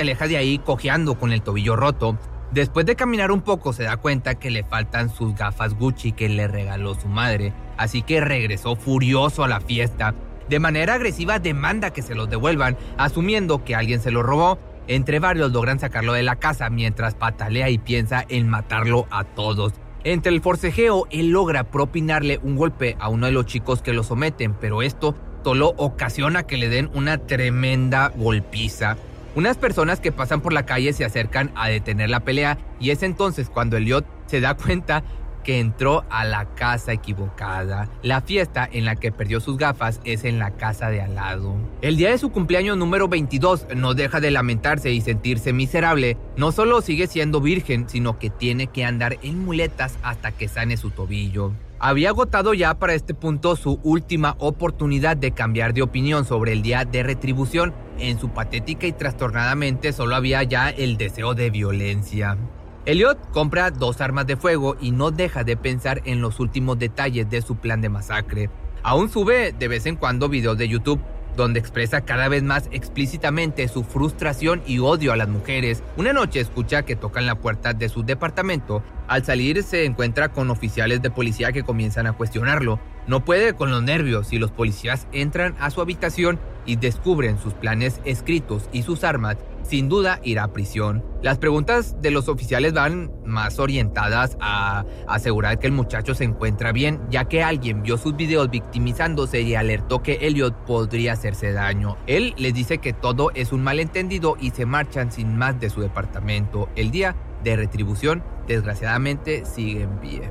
aleja 0.00 0.26
de 0.26 0.38
ahí 0.38 0.58
cojeando 0.58 1.18
con 1.18 1.32
el 1.32 1.42
tobillo 1.42 1.76
roto. 1.76 2.18
Después 2.52 2.84
de 2.84 2.96
caminar 2.96 3.30
un 3.30 3.40
poco 3.40 3.72
se 3.72 3.84
da 3.84 3.96
cuenta 3.96 4.34
que 4.34 4.50
le 4.50 4.62
faltan 4.62 5.08
sus 5.08 5.34
gafas 5.34 5.74
Gucci 5.74 6.12
que 6.12 6.28
le 6.28 6.48
regaló 6.48 6.94
su 6.94 7.08
madre, 7.08 7.52
así 7.82 8.02
que 8.02 8.20
regresó 8.20 8.76
furioso 8.76 9.44
a 9.44 9.48
la 9.48 9.60
fiesta. 9.60 10.14
De 10.48 10.58
manera 10.58 10.94
agresiva 10.94 11.38
demanda 11.38 11.92
que 11.92 12.02
se 12.02 12.14
los 12.14 12.28
devuelvan, 12.28 12.76
asumiendo 12.96 13.64
que 13.64 13.74
alguien 13.74 14.00
se 14.00 14.10
los 14.10 14.24
robó. 14.24 14.58
Entre 14.88 15.18
varios 15.20 15.52
logran 15.52 15.78
sacarlo 15.78 16.12
de 16.12 16.22
la 16.22 16.36
casa 16.36 16.68
mientras 16.68 17.14
patalea 17.14 17.70
y 17.70 17.78
piensa 17.78 18.24
en 18.28 18.48
matarlo 18.48 19.06
a 19.10 19.24
todos. 19.24 19.72
Entre 20.04 20.32
el 20.32 20.40
forcejeo, 20.40 21.06
él 21.10 21.30
logra 21.30 21.64
propinarle 21.64 22.40
un 22.42 22.56
golpe 22.56 22.96
a 22.98 23.08
uno 23.08 23.26
de 23.26 23.32
los 23.32 23.46
chicos 23.46 23.82
que 23.82 23.92
lo 23.92 24.02
someten, 24.02 24.54
pero 24.54 24.82
esto 24.82 25.14
solo 25.44 25.74
ocasiona 25.76 26.42
que 26.42 26.56
le 26.56 26.68
den 26.68 26.90
una 26.92 27.18
tremenda 27.18 28.12
golpiza. 28.16 28.96
Unas 29.34 29.56
personas 29.56 30.00
que 30.00 30.12
pasan 30.12 30.40
por 30.40 30.52
la 30.52 30.66
calle 30.66 30.92
se 30.92 31.04
acercan 31.04 31.52
a 31.54 31.68
detener 31.68 32.10
la 32.10 32.20
pelea 32.20 32.58
y 32.80 32.90
es 32.90 33.02
entonces 33.02 33.48
cuando 33.48 33.76
Elliot 33.76 34.04
se 34.26 34.40
da 34.40 34.54
cuenta 34.56 35.04
que 35.42 35.60
entró 35.60 36.04
a 36.10 36.24
la 36.24 36.46
casa 36.54 36.92
equivocada. 36.92 37.88
La 38.02 38.20
fiesta 38.20 38.68
en 38.70 38.84
la 38.84 38.96
que 38.96 39.12
perdió 39.12 39.40
sus 39.40 39.56
gafas 39.56 40.00
es 40.04 40.24
en 40.24 40.38
la 40.38 40.52
casa 40.52 40.88
de 40.88 41.00
al 41.00 41.14
lado. 41.14 41.54
El 41.80 41.96
día 41.96 42.10
de 42.10 42.18
su 42.18 42.30
cumpleaños 42.30 42.76
número 42.76 43.08
22 43.08 43.66
no 43.76 43.94
deja 43.94 44.20
de 44.20 44.30
lamentarse 44.30 44.90
y 44.92 45.00
sentirse 45.00 45.52
miserable. 45.52 46.16
No 46.36 46.52
solo 46.52 46.80
sigue 46.80 47.06
siendo 47.06 47.40
virgen, 47.40 47.88
sino 47.88 48.18
que 48.18 48.30
tiene 48.30 48.68
que 48.68 48.84
andar 48.84 49.18
en 49.22 49.44
muletas 49.44 49.98
hasta 50.02 50.32
que 50.32 50.48
sane 50.48 50.76
su 50.76 50.90
tobillo 50.90 51.52
había 51.84 52.10
agotado 52.10 52.54
ya 52.54 52.74
para 52.74 52.94
este 52.94 53.12
punto 53.12 53.56
su 53.56 53.80
última 53.82 54.36
oportunidad 54.38 55.16
de 55.16 55.32
cambiar 55.32 55.74
de 55.74 55.82
opinión 55.82 56.24
sobre 56.24 56.52
el 56.52 56.62
día 56.62 56.84
de 56.84 57.02
retribución. 57.02 57.74
En 57.98 58.20
su 58.20 58.28
patética 58.28 58.86
y 58.86 58.92
trastornadamente 58.92 59.92
solo 59.92 60.14
había 60.14 60.44
ya 60.44 60.70
el 60.70 60.96
deseo 60.96 61.34
de 61.34 61.50
violencia. 61.50 62.38
Elliot 62.84 63.30
compra 63.30 63.70
dos 63.70 64.00
armas 64.00 64.26
de 64.26 64.36
fuego 64.36 64.76
y 64.80 64.90
no 64.90 65.12
deja 65.12 65.44
de 65.44 65.56
pensar 65.56 66.02
en 66.04 66.20
los 66.20 66.40
últimos 66.40 66.80
detalles 66.80 67.30
de 67.30 67.40
su 67.40 67.54
plan 67.54 67.80
de 67.80 67.88
masacre. 67.88 68.50
Aún 68.82 69.08
sube 69.08 69.52
de 69.56 69.68
vez 69.68 69.86
en 69.86 69.94
cuando 69.94 70.28
videos 70.28 70.58
de 70.58 70.68
YouTube, 70.68 71.00
donde 71.36 71.60
expresa 71.60 72.00
cada 72.00 72.26
vez 72.26 72.42
más 72.42 72.68
explícitamente 72.72 73.68
su 73.68 73.84
frustración 73.84 74.62
y 74.66 74.80
odio 74.80 75.12
a 75.12 75.16
las 75.16 75.28
mujeres. 75.28 75.80
Una 75.96 76.12
noche 76.12 76.40
escucha 76.40 76.82
que 76.82 76.96
tocan 76.96 77.24
la 77.24 77.36
puerta 77.36 77.72
de 77.72 77.88
su 77.88 78.02
departamento. 78.02 78.82
Al 79.12 79.26
salir 79.26 79.62
se 79.62 79.84
encuentra 79.84 80.30
con 80.30 80.48
oficiales 80.48 81.02
de 81.02 81.10
policía 81.10 81.52
que 81.52 81.64
comienzan 81.64 82.06
a 82.06 82.14
cuestionarlo. 82.14 82.80
No 83.06 83.26
puede 83.26 83.52
con 83.52 83.70
los 83.70 83.82
nervios 83.82 84.32
y 84.32 84.38
los 84.38 84.50
policías 84.50 85.06
entran 85.12 85.54
a 85.60 85.68
su 85.68 85.82
habitación 85.82 86.40
y 86.64 86.76
descubren 86.76 87.38
sus 87.38 87.52
planes 87.52 88.00
escritos 88.06 88.70
y 88.72 88.84
sus 88.84 89.04
armas 89.04 89.36
sin 89.64 89.90
duda 89.90 90.18
irá 90.22 90.44
a 90.44 90.52
prisión. 90.54 91.04
Las 91.20 91.36
preguntas 91.36 92.00
de 92.00 92.10
los 92.10 92.28
oficiales 92.30 92.72
van 92.72 93.12
más 93.26 93.58
orientadas 93.58 94.38
a 94.40 94.86
asegurar 95.06 95.58
que 95.58 95.66
el 95.66 95.74
muchacho 95.74 96.14
se 96.14 96.24
encuentra 96.24 96.72
bien, 96.72 96.98
ya 97.10 97.26
que 97.26 97.42
alguien 97.42 97.82
vio 97.82 97.98
sus 97.98 98.16
videos 98.16 98.50
victimizándose 98.50 99.42
y 99.42 99.54
alertó 99.54 100.02
que 100.02 100.20
Elliot 100.22 100.64
podría 100.64 101.12
hacerse 101.12 101.52
daño. 101.52 101.98
Él 102.06 102.34
les 102.38 102.54
dice 102.54 102.78
que 102.78 102.94
todo 102.94 103.30
es 103.34 103.52
un 103.52 103.62
malentendido 103.62 104.38
y 104.40 104.52
se 104.52 104.64
marchan 104.64 105.12
sin 105.12 105.36
más 105.36 105.60
de 105.60 105.68
su 105.68 105.82
departamento. 105.82 106.70
El 106.76 106.90
día 106.90 107.14
de 107.42 107.56
retribución, 107.56 108.22
desgraciadamente, 108.46 109.44
sigue 109.44 109.82
en 109.82 109.98
pie. 109.98 110.30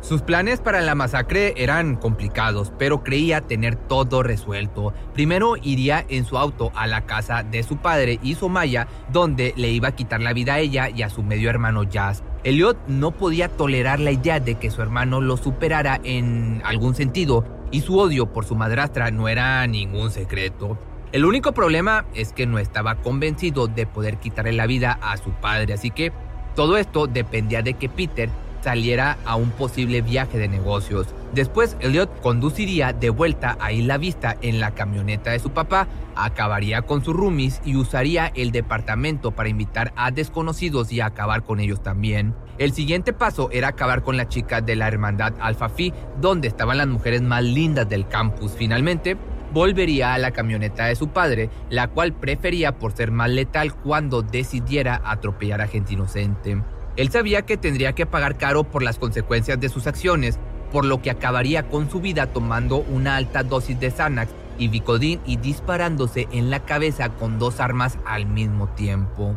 Sus 0.00 0.22
planes 0.22 0.60
para 0.60 0.80
la 0.80 0.94
masacre 0.94 1.52
eran 1.58 1.94
complicados, 1.94 2.72
pero 2.78 3.02
creía 3.02 3.42
tener 3.42 3.76
todo 3.76 4.22
resuelto. 4.22 4.94
Primero 5.12 5.56
iría 5.62 6.06
en 6.08 6.24
su 6.24 6.38
auto 6.38 6.72
a 6.74 6.86
la 6.86 7.04
casa 7.04 7.42
de 7.42 7.62
su 7.62 7.76
padre 7.76 8.18
y 8.22 8.34
Somaya, 8.34 8.88
donde 9.12 9.52
le 9.56 9.68
iba 9.68 9.88
a 9.88 9.94
quitar 9.94 10.22
la 10.22 10.32
vida 10.32 10.54
a 10.54 10.58
ella 10.58 10.88
y 10.88 11.02
a 11.02 11.10
su 11.10 11.22
medio 11.22 11.50
hermano 11.50 11.82
Jazz. 11.82 12.22
Elliot 12.44 12.78
no 12.88 13.10
podía 13.10 13.48
tolerar 13.48 14.00
la 14.00 14.10
idea 14.10 14.40
de 14.40 14.54
que 14.54 14.70
su 14.70 14.80
hermano 14.80 15.20
lo 15.20 15.36
superara 15.36 16.00
en 16.02 16.62
algún 16.64 16.94
sentido, 16.94 17.44
y 17.70 17.82
su 17.82 17.98
odio 17.98 18.32
por 18.32 18.46
su 18.46 18.56
madrastra 18.56 19.10
no 19.10 19.28
era 19.28 19.66
ningún 19.66 20.10
secreto. 20.10 20.78
El 21.12 21.26
único 21.26 21.52
problema 21.52 22.06
es 22.14 22.32
que 22.32 22.46
no 22.46 22.58
estaba 22.58 22.94
convencido 22.94 23.66
de 23.66 23.86
poder 23.86 24.16
quitarle 24.16 24.52
la 24.52 24.66
vida 24.66 24.98
a 25.02 25.18
su 25.18 25.30
padre, 25.32 25.74
así 25.74 25.90
que 25.90 26.12
todo 26.60 26.76
esto 26.76 27.06
dependía 27.06 27.62
de 27.62 27.72
que 27.72 27.88
Peter 27.88 28.28
saliera 28.60 29.16
a 29.24 29.34
un 29.34 29.48
posible 29.48 30.02
viaje 30.02 30.36
de 30.36 30.46
negocios. 30.46 31.06
Después, 31.32 31.74
Elliot 31.80 32.20
conduciría 32.20 32.92
de 32.92 33.08
vuelta 33.08 33.56
a 33.60 33.72
Isla 33.72 33.96
Vista 33.96 34.36
en 34.42 34.60
la 34.60 34.72
camioneta 34.72 35.30
de 35.30 35.38
su 35.38 35.52
papá, 35.52 35.88
acabaría 36.16 36.82
con 36.82 37.02
sus 37.02 37.16
roomies 37.16 37.62
y 37.64 37.76
usaría 37.76 38.30
el 38.34 38.52
departamento 38.52 39.30
para 39.30 39.48
invitar 39.48 39.94
a 39.96 40.10
desconocidos 40.10 40.92
y 40.92 41.00
acabar 41.00 41.44
con 41.44 41.60
ellos 41.60 41.82
también. 41.82 42.34
El 42.58 42.72
siguiente 42.74 43.14
paso 43.14 43.48
era 43.52 43.68
acabar 43.68 44.02
con 44.02 44.18
la 44.18 44.28
chica 44.28 44.60
de 44.60 44.76
la 44.76 44.86
hermandad 44.86 45.32
Alpha 45.40 45.70
Phi, 45.70 45.94
donde 46.20 46.48
estaban 46.48 46.76
las 46.76 46.88
mujeres 46.88 47.22
más 47.22 47.42
lindas 47.42 47.88
del 47.88 48.06
campus. 48.06 48.52
Finalmente, 48.54 49.16
volvería 49.52 50.14
a 50.14 50.18
la 50.18 50.30
camioneta 50.30 50.86
de 50.86 50.96
su 50.96 51.08
padre, 51.08 51.50
la 51.68 51.88
cual 51.88 52.12
prefería 52.12 52.78
por 52.78 52.92
ser 52.92 53.10
más 53.10 53.30
letal 53.30 53.74
cuando 53.74 54.22
decidiera 54.22 55.00
atropellar 55.04 55.60
a 55.60 55.66
gente 55.66 55.94
inocente. 55.94 56.62
Él 56.96 57.10
sabía 57.10 57.42
que 57.42 57.56
tendría 57.56 57.92
que 57.94 58.06
pagar 58.06 58.36
caro 58.36 58.64
por 58.64 58.82
las 58.82 58.98
consecuencias 58.98 59.60
de 59.60 59.68
sus 59.68 59.86
acciones, 59.86 60.38
por 60.72 60.84
lo 60.84 61.02
que 61.02 61.10
acabaría 61.10 61.68
con 61.68 61.90
su 61.90 62.00
vida 62.00 62.26
tomando 62.26 62.78
una 62.78 63.16
alta 63.16 63.42
dosis 63.42 63.78
de 63.80 63.90
Xanax 63.90 64.32
y 64.58 64.68
Vicodin 64.68 65.20
y 65.24 65.36
disparándose 65.36 66.28
en 66.32 66.50
la 66.50 66.60
cabeza 66.60 67.08
con 67.10 67.38
dos 67.38 67.60
armas 67.60 67.98
al 68.04 68.26
mismo 68.26 68.68
tiempo. 68.68 69.34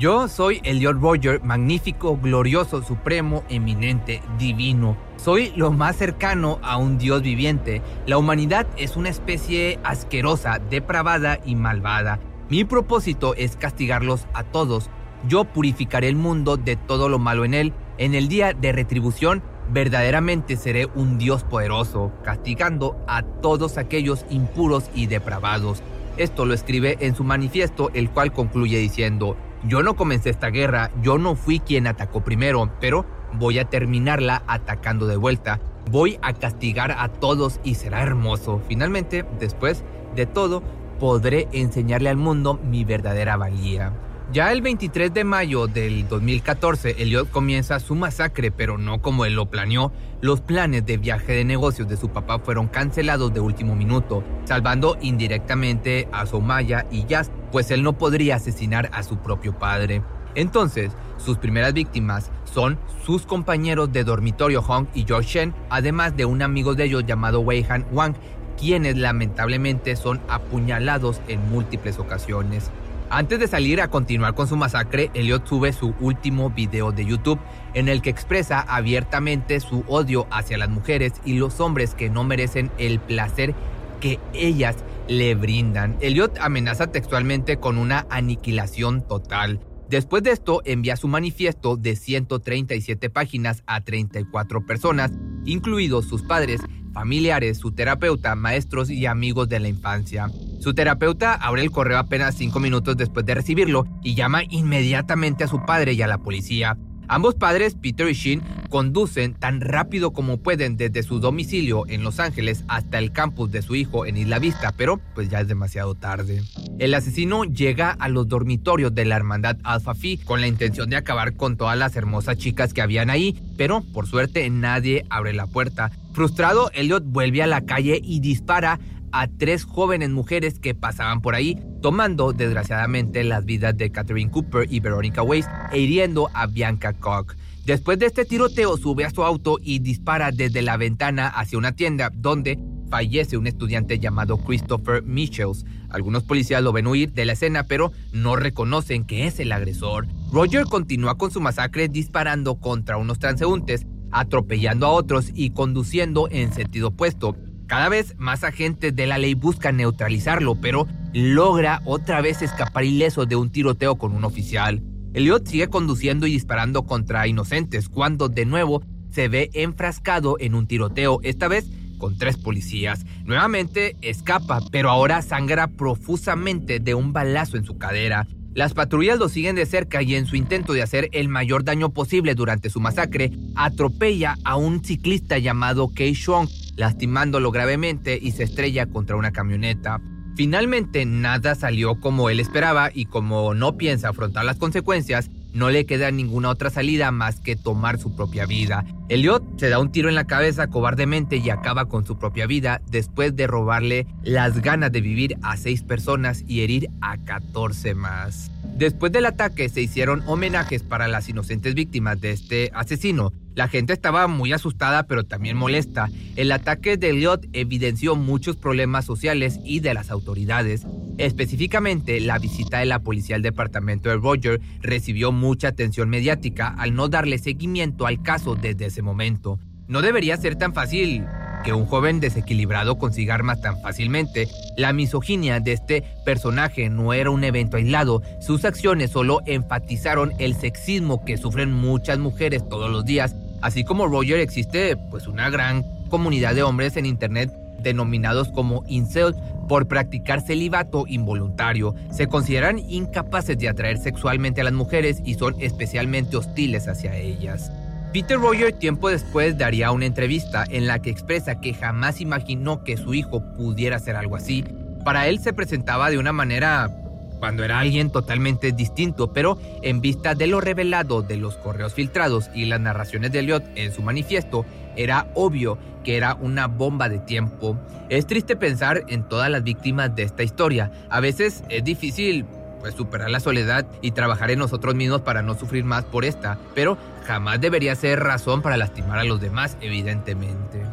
Yo 0.00 0.28
soy 0.28 0.62
Elliot 0.64 0.98
Roger, 0.98 1.44
magnífico, 1.44 2.16
glorioso, 2.16 2.82
supremo, 2.82 3.44
eminente, 3.50 4.22
divino. 4.38 4.96
Soy 5.18 5.52
lo 5.56 5.72
más 5.72 5.96
cercano 5.96 6.58
a 6.62 6.78
un 6.78 6.96
Dios 6.96 7.20
viviente. 7.20 7.82
La 8.06 8.16
humanidad 8.16 8.66
es 8.78 8.96
una 8.96 9.10
especie 9.10 9.78
asquerosa, 9.84 10.58
depravada 10.58 11.38
y 11.44 11.54
malvada. 11.54 12.18
Mi 12.48 12.64
propósito 12.64 13.34
es 13.34 13.56
castigarlos 13.56 14.26
a 14.32 14.42
todos 14.42 14.88
yo 15.28 15.44
purificaré 15.44 16.08
el 16.08 16.16
mundo 16.16 16.56
de 16.56 16.76
todo 16.76 17.08
lo 17.08 17.18
malo 17.18 17.44
en 17.44 17.54
él. 17.54 17.72
En 17.98 18.14
el 18.14 18.28
día 18.28 18.52
de 18.54 18.72
retribución, 18.72 19.42
verdaderamente 19.70 20.56
seré 20.56 20.86
un 20.94 21.18
Dios 21.18 21.44
poderoso, 21.44 22.12
castigando 22.24 22.96
a 23.06 23.22
todos 23.22 23.76
aquellos 23.76 24.24
impuros 24.30 24.90
y 24.94 25.06
depravados. 25.06 25.82
Esto 26.16 26.46
lo 26.46 26.54
escribe 26.54 26.96
en 27.00 27.14
su 27.14 27.24
manifiesto, 27.24 27.90
el 27.94 28.10
cual 28.10 28.32
concluye 28.32 28.78
diciendo, 28.78 29.36
yo 29.64 29.82
no 29.82 29.94
comencé 29.94 30.30
esta 30.30 30.48
guerra, 30.48 30.90
yo 31.02 31.18
no 31.18 31.34
fui 31.34 31.60
quien 31.60 31.86
atacó 31.86 32.22
primero, 32.22 32.70
pero 32.80 33.04
voy 33.34 33.58
a 33.58 33.66
terminarla 33.66 34.42
atacando 34.46 35.06
de 35.06 35.16
vuelta. 35.16 35.60
Voy 35.90 36.18
a 36.22 36.32
castigar 36.32 36.92
a 36.92 37.08
todos 37.08 37.60
y 37.64 37.74
será 37.74 38.02
hermoso. 38.02 38.60
Finalmente, 38.68 39.24
después 39.38 39.84
de 40.14 40.26
todo, 40.26 40.62
podré 40.98 41.48
enseñarle 41.52 42.10
al 42.10 42.16
mundo 42.16 42.60
mi 42.62 42.84
verdadera 42.84 43.36
valía. 43.36 43.92
Ya 44.32 44.52
el 44.52 44.62
23 44.62 45.12
de 45.12 45.24
mayo 45.24 45.66
del 45.66 46.06
2014, 46.06 47.02
Elliot 47.02 47.28
comienza 47.30 47.80
su 47.80 47.96
masacre, 47.96 48.52
pero 48.52 48.78
no 48.78 49.02
como 49.02 49.24
él 49.24 49.34
lo 49.34 49.46
planeó. 49.46 49.90
Los 50.20 50.40
planes 50.40 50.86
de 50.86 50.98
viaje 50.98 51.32
de 51.32 51.44
negocios 51.44 51.88
de 51.88 51.96
su 51.96 52.10
papá 52.10 52.38
fueron 52.38 52.68
cancelados 52.68 53.34
de 53.34 53.40
último 53.40 53.74
minuto, 53.74 54.22
salvando 54.44 54.96
indirectamente 55.00 56.08
a 56.12 56.26
Somaya 56.26 56.86
y 56.92 57.06
Jazz, 57.06 57.32
pues 57.50 57.72
él 57.72 57.82
no 57.82 57.98
podría 57.98 58.36
asesinar 58.36 58.88
a 58.92 59.02
su 59.02 59.16
propio 59.18 59.58
padre. 59.58 60.00
Entonces, 60.36 60.92
sus 61.18 61.38
primeras 61.38 61.72
víctimas 61.72 62.30
son 62.44 62.78
sus 63.04 63.26
compañeros 63.26 63.92
de 63.92 64.04
dormitorio 64.04 64.62
Hong 64.62 64.86
y 64.94 65.06
George 65.08 65.28
Shen, 65.28 65.54
además 65.70 66.16
de 66.16 66.24
un 66.24 66.42
amigo 66.42 66.76
de 66.76 66.84
ellos 66.84 67.04
llamado 67.04 67.40
Wei 67.40 67.66
Han 67.68 67.84
Wang, 67.90 68.14
quienes 68.56 68.96
lamentablemente 68.96 69.96
son 69.96 70.20
apuñalados 70.28 71.20
en 71.26 71.50
múltiples 71.50 71.98
ocasiones. 71.98 72.70
Antes 73.12 73.40
de 73.40 73.48
salir 73.48 73.80
a 73.80 73.88
continuar 73.88 74.36
con 74.36 74.46
su 74.46 74.56
masacre, 74.56 75.10
Elliot 75.14 75.44
sube 75.44 75.72
su 75.72 75.94
último 75.98 76.48
video 76.50 76.92
de 76.92 77.04
YouTube 77.04 77.40
en 77.74 77.88
el 77.88 78.02
que 78.02 78.10
expresa 78.10 78.60
abiertamente 78.60 79.58
su 79.58 79.82
odio 79.88 80.28
hacia 80.30 80.56
las 80.58 80.68
mujeres 80.68 81.14
y 81.24 81.32
los 81.32 81.58
hombres 81.58 81.96
que 81.96 82.08
no 82.08 82.22
merecen 82.22 82.70
el 82.78 83.00
placer 83.00 83.52
que 84.00 84.20
ellas 84.32 84.76
le 85.08 85.34
brindan. 85.34 85.96
Elliot 86.00 86.38
amenaza 86.38 86.92
textualmente 86.92 87.56
con 87.56 87.78
una 87.78 88.06
aniquilación 88.10 89.04
total. 89.04 89.58
Después 89.88 90.22
de 90.22 90.30
esto, 90.30 90.62
envía 90.64 90.94
su 90.94 91.08
manifiesto 91.08 91.76
de 91.76 91.96
137 91.96 93.10
páginas 93.10 93.64
a 93.66 93.80
34 93.80 94.64
personas, 94.64 95.10
incluidos 95.44 96.06
sus 96.06 96.22
padres, 96.22 96.60
familiares, 96.92 97.58
su 97.58 97.72
terapeuta, 97.72 98.36
maestros 98.36 98.88
y 98.88 99.06
amigos 99.06 99.48
de 99.48 99.58
la 99.58 99.66
infancia. 99.66 100.30
Su 100.60 100.74
terapeuta 100.74 101.34
abre 101.34 101.62
el 101.62 101.70
correo 101.70 101.96
apenas 101.96 102.34
cinco 102.34 102.60
minutos 102.60 102.94
después 102.94 103.24
de 103.24 103.34
recibirlo 103.34 103.86
y 104.02 104.14
llama 104.14 104.42
inmediatamente 104.50 105.44
a 105.44 105.48
su 105.48 105.64
padre 105.64 105.94
y 105.94 106.02
a 106.02 106.06
la 106.06 106.18
policía. 106.18 106.76
Ambos 107.08 107.34
padres, 107.34 107.74
Peter 107.74 108.08
y 108.08 108.12
Sheen, 108.12 108.42
conducen 108.68 109.34
tan 109.34 109.62
rápido 109.62 110.12
como 110.12 110.36
pueden 110.36 110.76
desde 110.76 111.02
su 111.02 111.18
domicilio 111.18 111.84
en 111.88 112.04
Los 112.04 112.20
Ángeles 112.20 112.62
hasta 112.68 112.98
el 112.98 113.10
campus 113.10 113.50
de 113.50 113.62
su 113.62 113.74
hijo 113.74 114.06
en 114.06 114.18
Isla 114.18 114.38
Vista, 114.38 114.72
pero 114.76 115.00
pues 115.14 115.28
ya 115.28 115.40
es 115.40 115.48
demasiado 115.48 115.94
tarde. 115.94 116.42
El 116.78 116.94
asesino 116.94 117.44
llega 117.44 117.90
a 117.90 118.08
los 118.08 118.28
dormitorios 118.28 118.94
de 118.94 119.06
la 119.06 119.16
hermandad 119.16 119.56
Alpha 119.64 119.94
Phi 119.94 120.18
con 120.18 120.40
la 120.40 120.46
intención 120.46 120.88
de 120.88 120.96
acabar 120.96 121.34
con 121.34 121.56
todas 121.56 121.76
las 121.76 121.96
hermosas 121.96 122.36
chicas 122.36 122.72
que 122.74 122.82
habían 122.82 123.10
ahí, 123.10 123.42
pero 123.56 123.82
por 123.92 124.06
suerte 124.06 124.48
nadie 124.50 125.04
abre 125.10 125.32
la 125.32 125.46
puerta. 125.48 125.90
Frustrado, 126.12 126.70
Elliot 126.74 127.04
vuelve 127.04 127.42
a 127.42 127.46
la 127.46 127.62
calle 127.62 128.00
y 128.02 128.20
dispara 128.20 128.78
a 129.12 129.28
tres 129.28 129.64
jóvenes 129.64 130.10
mujeres 130.10 130.58
que 130.58 130.74
pasaban 130.74 131.20
por 131.20 131.34
ahí, 131.34 131.58
tomando 131.82 132.32
desgraciadamente 132.32 133.24
las 133.24 133.44
vidas 133.44 133.76
de 133.76 133.90
Catherine 133.90 134.30
Cooper 134.30 134.66
y 134.70 134.80
Veronica 134.80 135.22
Weiss 135.22 135.46
e 135.72 135.78
hiriendo 135.78 136.30
a 136.34 136.46
Bianca 136.46 136.92
Koch. 136.92 137.34
Después 137.64 137.98
de 137.98 138.06
este 138.06 138.24
tiroteo 138.24 138.76
sube 138.76 139.04
a 139.04 139.10
su 139.10 139.22
auto 139.22 139.58
y 139.62 139.80
dispara 139.80 140.32
desde 140.32 140.62
la 140.62 140.76
ventana 140.76 141.28
hacia 141.28 141.58
una 141.58 141.72
tienda 141.72 142.10
donde 142.14 142.58
fallece 142.90 143.36
un 143.36 143.46
estudiante 143.46 143.98
llamado 143.98 144.38
Christopher 144.38 145.02
Michels. 145.02 145.64
Algunos 145.88 146.24
policías 146.24 146.62
lo 146.62 146.72
ven 146.72 146.86
huir 146.86 147.12
de 147.12 147.24
la 147.24 147.34
escena 147.34 147.64
pero 147.64 147.92
no 148.12 148.36
reconocen 148.36 149.04
que 149.04 149.26
es 149.26 149.38
el 149.40 149.52
agresor. 149.52 150.08
Roger 150.32 150.64
continúa 150.64 151.16
con 151.16 151.30
su 151.30 151.40
masacre 151.40 151.88
disparando 151.88 152.56
contra 152.56 152.96
unos 152.96 153.18
transeúntes, 153.18 153.86
atropellando 154.10 154.86
a 154.86 154.90
otros 154.90 155.30
y 155.34 155.50
conduciendo 155.50 156.28
en 156.30 156.52
sentido 156.52 156.88
opuesto. 156.88 157.36
Cada 157.70 157.88
vez 157.88 158.16
más 158.18 158.42
agentes 158.42 158.96
de 158.96 159.06
la 159.06 159.16
ley 159.16 159.34
buscan 159.34 159.76
neutralizarlo, 159.76 160.56
pero 160.56 160.88
logra 161.14 161.82
otra 161.84 162.20
vez 162.20 162.42
escapar 162.42 162.82
ileso 162.82 163.26
de 163.26 163.36
un 163.36 163.52
tiroteo 163.52 163.94
con 163.94 164.12
un 164.12 164.24
oficial. 164.24 164.82
Elliot 165.14 165.46
sigue 165.46 165.68
conduciendo 165.68 166.26
y 166.26 166.32
disparando 166.32 166.82
contra 166.82 167.28
inocentes 167.28 167.88
cuando 167.88 168.28
de 168.28 168.44
nuevo 168.44 168.82
se 169.12 169.28
ve 169.28 169.50
enfrascado 169.54 170.34
en 170.40 170.56
un 170.56 170.66
tiroteo, 170.66 171.20
esta 171.22 171.46
vez 171.46 171.70
con 171.98 172.18
tres 172.18 172.36
policías. 172.36 173.06
Nuevamente 173.24 173.96
escapa, 174.02 174.58
pero 174.72 174.90
ahora 174.90 175.22
sangra 175.22 175.68
profusamente 175.68 176.80
de 176.80 176.94
un 176.94 177.12
balazo 177.12 177.56
en 177.56 177.64
su 177.64 177.78
cadera. 177.78 178.26
Las 178.52 178.74
patrullas 178.74 179.20
lo 179.20 179.28
siguen 179.28 179.54
de 179.54 179.64
cerca 179.64 180.02
y 180.02 180.16
en 180.16 180.26
su 180.26 180.34
intento 180.34 180.72
de 180.72 180.82
hacer 180.82 181.08
el 181.12 181.28
mayor 181.28 181.62
daño 181.62 181.90
posible 181.90 182.34
durante 182.34 182.68
su 182.68 182.80
masacre, 182.80 183.30
atropella 183.54 184.38
a 184.42 184.56
un 184.56 184.84
ciclista 184.84 185.38
llamado 185.38 185.94
Kei 185.94 186.14
Shuang, 186.14 186.48
lastimándolo 186.80 187.50
gravemente 187.50 188.18
y 188.20 188.32
se 188.32 188.44
estrella 188.44 188.86
contra 188.86 189.16
una 189.16 189.32
camioneta. 189.32 190.00
Finalmente 190.34 191.04
nada 191.04 191.54
salió 191.54 192.00
como 192.00 192.30
él 192.30 192.40
esperaba 192.40 192.90
y 192.92 193.04
como 193.04 193.52
no 193.52 193.76
piensa 193.76 194.08
afrontar 194.08 194.46
las 194.46 194.56
consecuencias, 194.56 195.30
no 195.52 195.68
le 195.68 195.84
queda 195.84 196.10
ninguna 196.10 196.48
otra 196.48 196.70
salida 196.70 197.10
más 197.10 197.40
que 197.40 197.54
tomar 197.54 197.98
su 197.98 198.16
propia 198.16 198.46
vida. 198.46 198.86
Elliot 199.10 199.58
se 199.58 199.68
da 199.68 199.78
un 199.78 199.92
tiro 199.92 200.08
en 200.08 200.14
la 200.14 200.26
cabeza 200.26 200.68
cobardemente 200.68 201.36
y 201.36 201.50
acaba 201.50 201.84
con 201.84 202.06
su 202.06 202.18
propia 202.18 202.46
vida 202.46 202.80
después 202.90 203.36
de 203.36 203.46
robarle 203.46 204.06
las 204.22 204.62
ganas 204.62 204.90
de 204.90 205.02
vivir 205.02 205.36
a 205.42 205.58
seis 205.58 205.82
personas 205.82 206.44
y 206.46 206.62
herir 206.62 206.88
a 207.02 207.18
14 207.18 207.94
más. 207.94 208.50
Después 208.78 209.12
del 209.12 209.26
ataque 209.26 209.68
se 209.68 209.82
hicieron 209.82 210.22
homenajes 210.26 210.82
para 210.82 211.08
las 211.08 211.28
inocentes 211.28 211.74
víctimas 211.74 212.18
de 212.22 212.30
este 212.30 212.70
asesino. 212.72 213.34
La 213.54 213.68
gente 213.68 213.92
estaba 213.92 214.26
muy 214.26 214.52
asustada 214.52 215.04
pero 215.04 215.24
también 215.24 215.56
molesta. 215.56 216.08
El 216.36 216.52
ataque 216.52 216.96
de 216.96 217.10
Elliot 217.10 217.46
evidenció 217.52 218.16
muchos 218.16 218.56
problemas 218.56 219.04
sociales 219.04 219.58
y 219.64 219.80
de 219.80 219.94
las 219.94 220.10
autoridades. 220.10 220.86
Específicamente, 221.18 222.20
la 222.20 222.38
visita 222.38 222.78
de 222.78 222.86
la 222.86 223.00
policía 223.00 223.36
al 223.36 223.42
departamento 223.42 224.08
de 224.08 224.16
Roger 224.16 224.60
recibió 224.80 225.32
mucha 225.32 225.68
atención 225.68 226.08
mediática 226.08 226.68
al 226.68 226.94
no 226.94 227.08
darle 227.08 227.38
seguimiento 227.38 228.06
al 228.06 228.22
caso 228.22 228.54
desde 228.54 228.86
ese 228.86 229.02
momento. 229.02 229.58
No 229.90 230.02
debería 230.02 230.36
ser 230.36 230.54
tan 230.54 230.72
fácil 230.72 231.26
que 231.64 231.72
un 231.72 231.84
joven 231.84 232.20
desequilibrado 232.20 232.96
consiga 232.96 233.34
armas 233.34 233.60
tan 233.60 233.80
fácilmente. 233.80 234.46
La 234.76 234.92
misoginia 234.92 235.58
de 235.58 235.72
este 235.72 236.04
personaje 236.24 236.88
no 236.88 237.12
era 237.12 237.30
un 237.30 237.42
evento 237.42 237.76
aislado, 237.76 238.22
sus 238.38 238.64
acciones 238.64 239.10
solo 239.10 239.40
enfatizaron 239.46 240.32
el 240.38 240.54
sexismo 240.54 241.24
que 241.24 241.36
sufren 241.36 241.72
muchas 241.72 242.20
mujeres 242.20 242.68
todos 242.68 242.88
los 242.88 243.04
días. 243.04 243.34
Así 243.62 243.82
como 243.82 244.06
Roger 244.06 244.38
existe 244.38 244.96
pues 244.96 245.26
una 245.26 245.50
gran 245.50 245.82
comunidad 246.08 246.54
de 246.54 246.62
hombres 246.62 246.96
en 246.96 247.04
internet 247.04 247.50
denominados 247.80 248.46
como 248.52 248.84
incel 248.86 249.34
por 249.68 249.88
practicar 249.88 250.40
celibato 250.40 251.04
involuntario. 251.08 251.96
Se 252.12 252.28
consideran 252.28 252.78
incapaces 252.78 253.58
de 253.58 253.68
atraer 253.68 253.98
sexualmente 253.98 254.60
a 254.60 254.64
las 254.64 254.72
mujeres 254.72 255.20
y 255.24 255.34
son 255.34 255.56
especialmente 255.58 256.36
hostiles 256.36 256.86
hacia 256.86 257.16
ellas. 257.16 257.72
Peter 258.12 258.40
Roger 258.40 258.72
tiempo 258.72 259.08
después 259.08 259.56
daría 259.56 259.92
una 259.92 260.04
entrevista 260.04 260.64
en 260.68 260.88
la 260.88 261.00
que 261.00 261.10
expresa 261.10 261.60
que 261.60 261.74
jamás 261.74 262.20
imaginó 262.20 262.82
que 262.82 262.96
su 262.96 263.14
hijo 263.14 263.40
pudiera 263.54 263.96
hacer 263.96 264.16
algo 264.16 264.34
así. 264.34 264.64
Para 265.04 265.28
él 265.28 265.38
se 265.38 265.52
presentaba 265.52 266.10
de 266.10 266.18
una 266.18 266.32
manera 266.32 266.90
cuando 267.38 267.62
era 267.62 267.78
alguien 267.78 268.10
totalmente 268.10 268.72
distinto, 268.72 269.32
pero 269.32 269.58
en 269.82 270.00
vista 270.00 270.34
de 270.34 270.48
lo 270.48 270.60
revelado 270.60 271.22
de 271.22 271.36
los 271.36 271.56
correos 271.56 271.94
filtrados 271.94 272.50
y 272.52 272.64
las 272.64 272.80
narraciones 272.80 273.30
de 273.30 273.38
Elliot 273.38 273.64
en 273.76 273.92
su 273.92 274.02
manifiesto, 274.02 274.66
era 274.96 275.28
obvio 275.34 275.78
que 276.02 276.16
era 276.16 276.34
una 276.34 276.66
bomba 276.66 277.08
de 277.08 277.20
tiempo. 277.20 277.78
Es 278.08 278.26
triste 278.26 278.56
pensar 278.56 279.04
en 279.06 279.22
todas 279.22 279.50
las 279.50 279.62
víctimas 279.62 280.16
de 280.16 280.24
esta 280.24 280.42
historia. 280.42 280.90
A 281.10 281.20
veces 281.20 281.62
es 281.68 281.84
difícil 281.84 282.44
pues, 282.80 282.94
superar 282.94 283.30
la 283.30 283.40
soledad 283.40 283.86
y 284.00 284.10
trabajar 284.12 284.50
en 284.50 284.58
nosotros 284.58 284.94
mismos 284.94 285.20
para 285.20 285.42
no 285.42 285.54
sufrir 285.54 285.84
más 285.84 286.04
por 286.04 286.24
esta, 286.24 286.58
pero 286.74 286.96
jamás 287.26 287.60
debería 287.60 287.94
ser 287.94 288.20
razón 288.20 288.62
para 288.62 288.76
lastimar 288.76 289.18
a 289.18 289.24
los 289.24 289.40
demás, 289.40 289.76
evidentemente. 289.80 290.84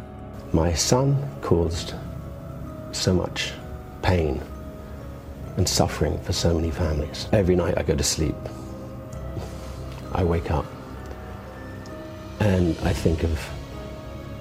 My 0.53 0.73
son 0.75 1.17
caused 1.41 1.93
so 2.91 3.13
much 3.13 3.53
pain 4.01 4.39
and 5.57 5.67
suffering 5.67 6.17
for 6.23 6.33
so 6.33 6.53
many 6.53 6.71
families. 6.71 7.27
Every 7.31 7.55
night 7.55 7.77
I 7.77 7.83
go 7.83 7.95
to 7.95 8.03
sleep, 8.03 8.35
I 10.13 10.23
wake 10.23 10.51
up 10.51 10.65
and 12.39 12.75
I 12.83 12.93
think 12.93 13.23
of 13.23 13.39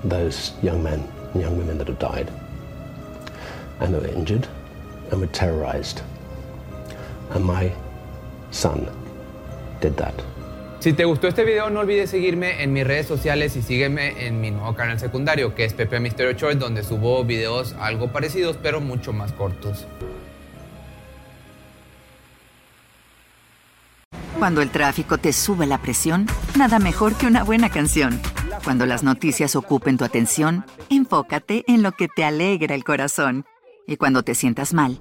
those 0.04 0.52
young 0.62 0.82
men 0.82 1.02
and 1.32 1.42
young 1.42 1.56
women 1.58 1.78
that 1.78 1.88
have 1.88 1.98
died 1.98 2.30
and 3.80 3.92
that 3.92 4.02
were 4.02 4.08
injured 4.08 4.46
and 5.10 5.20
were 5.20 5.26
terrorized. 5.28 6.02
And 7.34 7.44
my 7.44 7.72
son 8.50 8.86
did 9.80 9.94
that. 9.96 10.14
Si 10.80 10.92
te 10.92 11.04
gustó 11.04 11.26
este 11.26 11.44
video, 11.44 11.68
no 11.70 11.80
olvides 11.80 12.10
seguirme 12.10 12.62
en 12.62 12.72
mis 12.72 12.86
redes 12.86 13.06
sociales 13.06 13.56
y 13.56 13.62
sígueme 13.62 14.26
en 14.26 14.40
mi 14.40 14.50
nuevo 14.50 14.74
canal 14.76 15.00
secundario, 15.00 15.54
que 15.54 15.64
es 15.64 15.72
Pepe 15.72 15.98
Misterio 15.98 16.32
Short, 16.32 16.58
donde 16.58 16.84
subo 16.84 17.24
videos 17.24 17.74
algo 17.80 18.12
parecidos, 18.12 18.56
pero 18.62 18.80
mucho 18.80 19.12
más 19.12 19.32
cortos. 19.32 19.86
Cuando 24.38 24.60
el 24.60 24.70
tráfico 24.70 25.18
te 25.18 25.32
sube 25.32 25.66
la 25.66 25.78
presión, 25.78 26.26
nada 26.56 26.78
mejor 26.78 27.14
que 27.14 27.26
una 27.26 27.42
buena 27.42 27.70
canción. 27.70 28.20
Cuando 28.62 28.84
las 28.84 29.02
noticias 29.02 29.56
ocupen 29.56 29.96
tu 29.96 30.04
atención, 30.04 30.64
enfócate 30.90 31.64
en 31.66 31.82
lo 31.82 31.92
que 31.92 32.06
te 32.06 32.22
alegra 32.22 32.74
el 32.74 32.84
corazón. 32.84 33.44
Y 33.86 33.96
cuando 33.96 34.22
te 34.22 34.34
sientas 34.34 34.74
mal, 34.74 35.00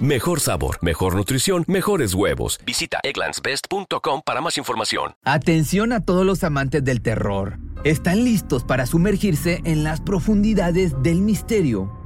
Mejor 0.00 0.40
sabor, 0.40 0.78
mejor 0.82 1.14
nutrición, 1.14 1.64
mejores 1.68 2.12
huevos. 2.14 2.60
Visita 2.66 2.98
egglandsbest.com 3.02 4.20
para 4.24 4.40
más 4.40 4.58
información. 4.58 5.14
Atención 5.24 5.92
a 5.92 6.04
todos 6.04 6.26
los 6.26 6.44
amantes 6.44 6.84
del 6.84 7.00
terror. 7.00 7.58
¿Están 7.82 8.24
listos 8.24 8.64
para 8.64 8.84
sumergirse 8.84 9.62
en 9.64 9.84
las 9.84 10.00
profundidades 10.00 11.02
del 11.02 11.20
misterio? 11.22 12.05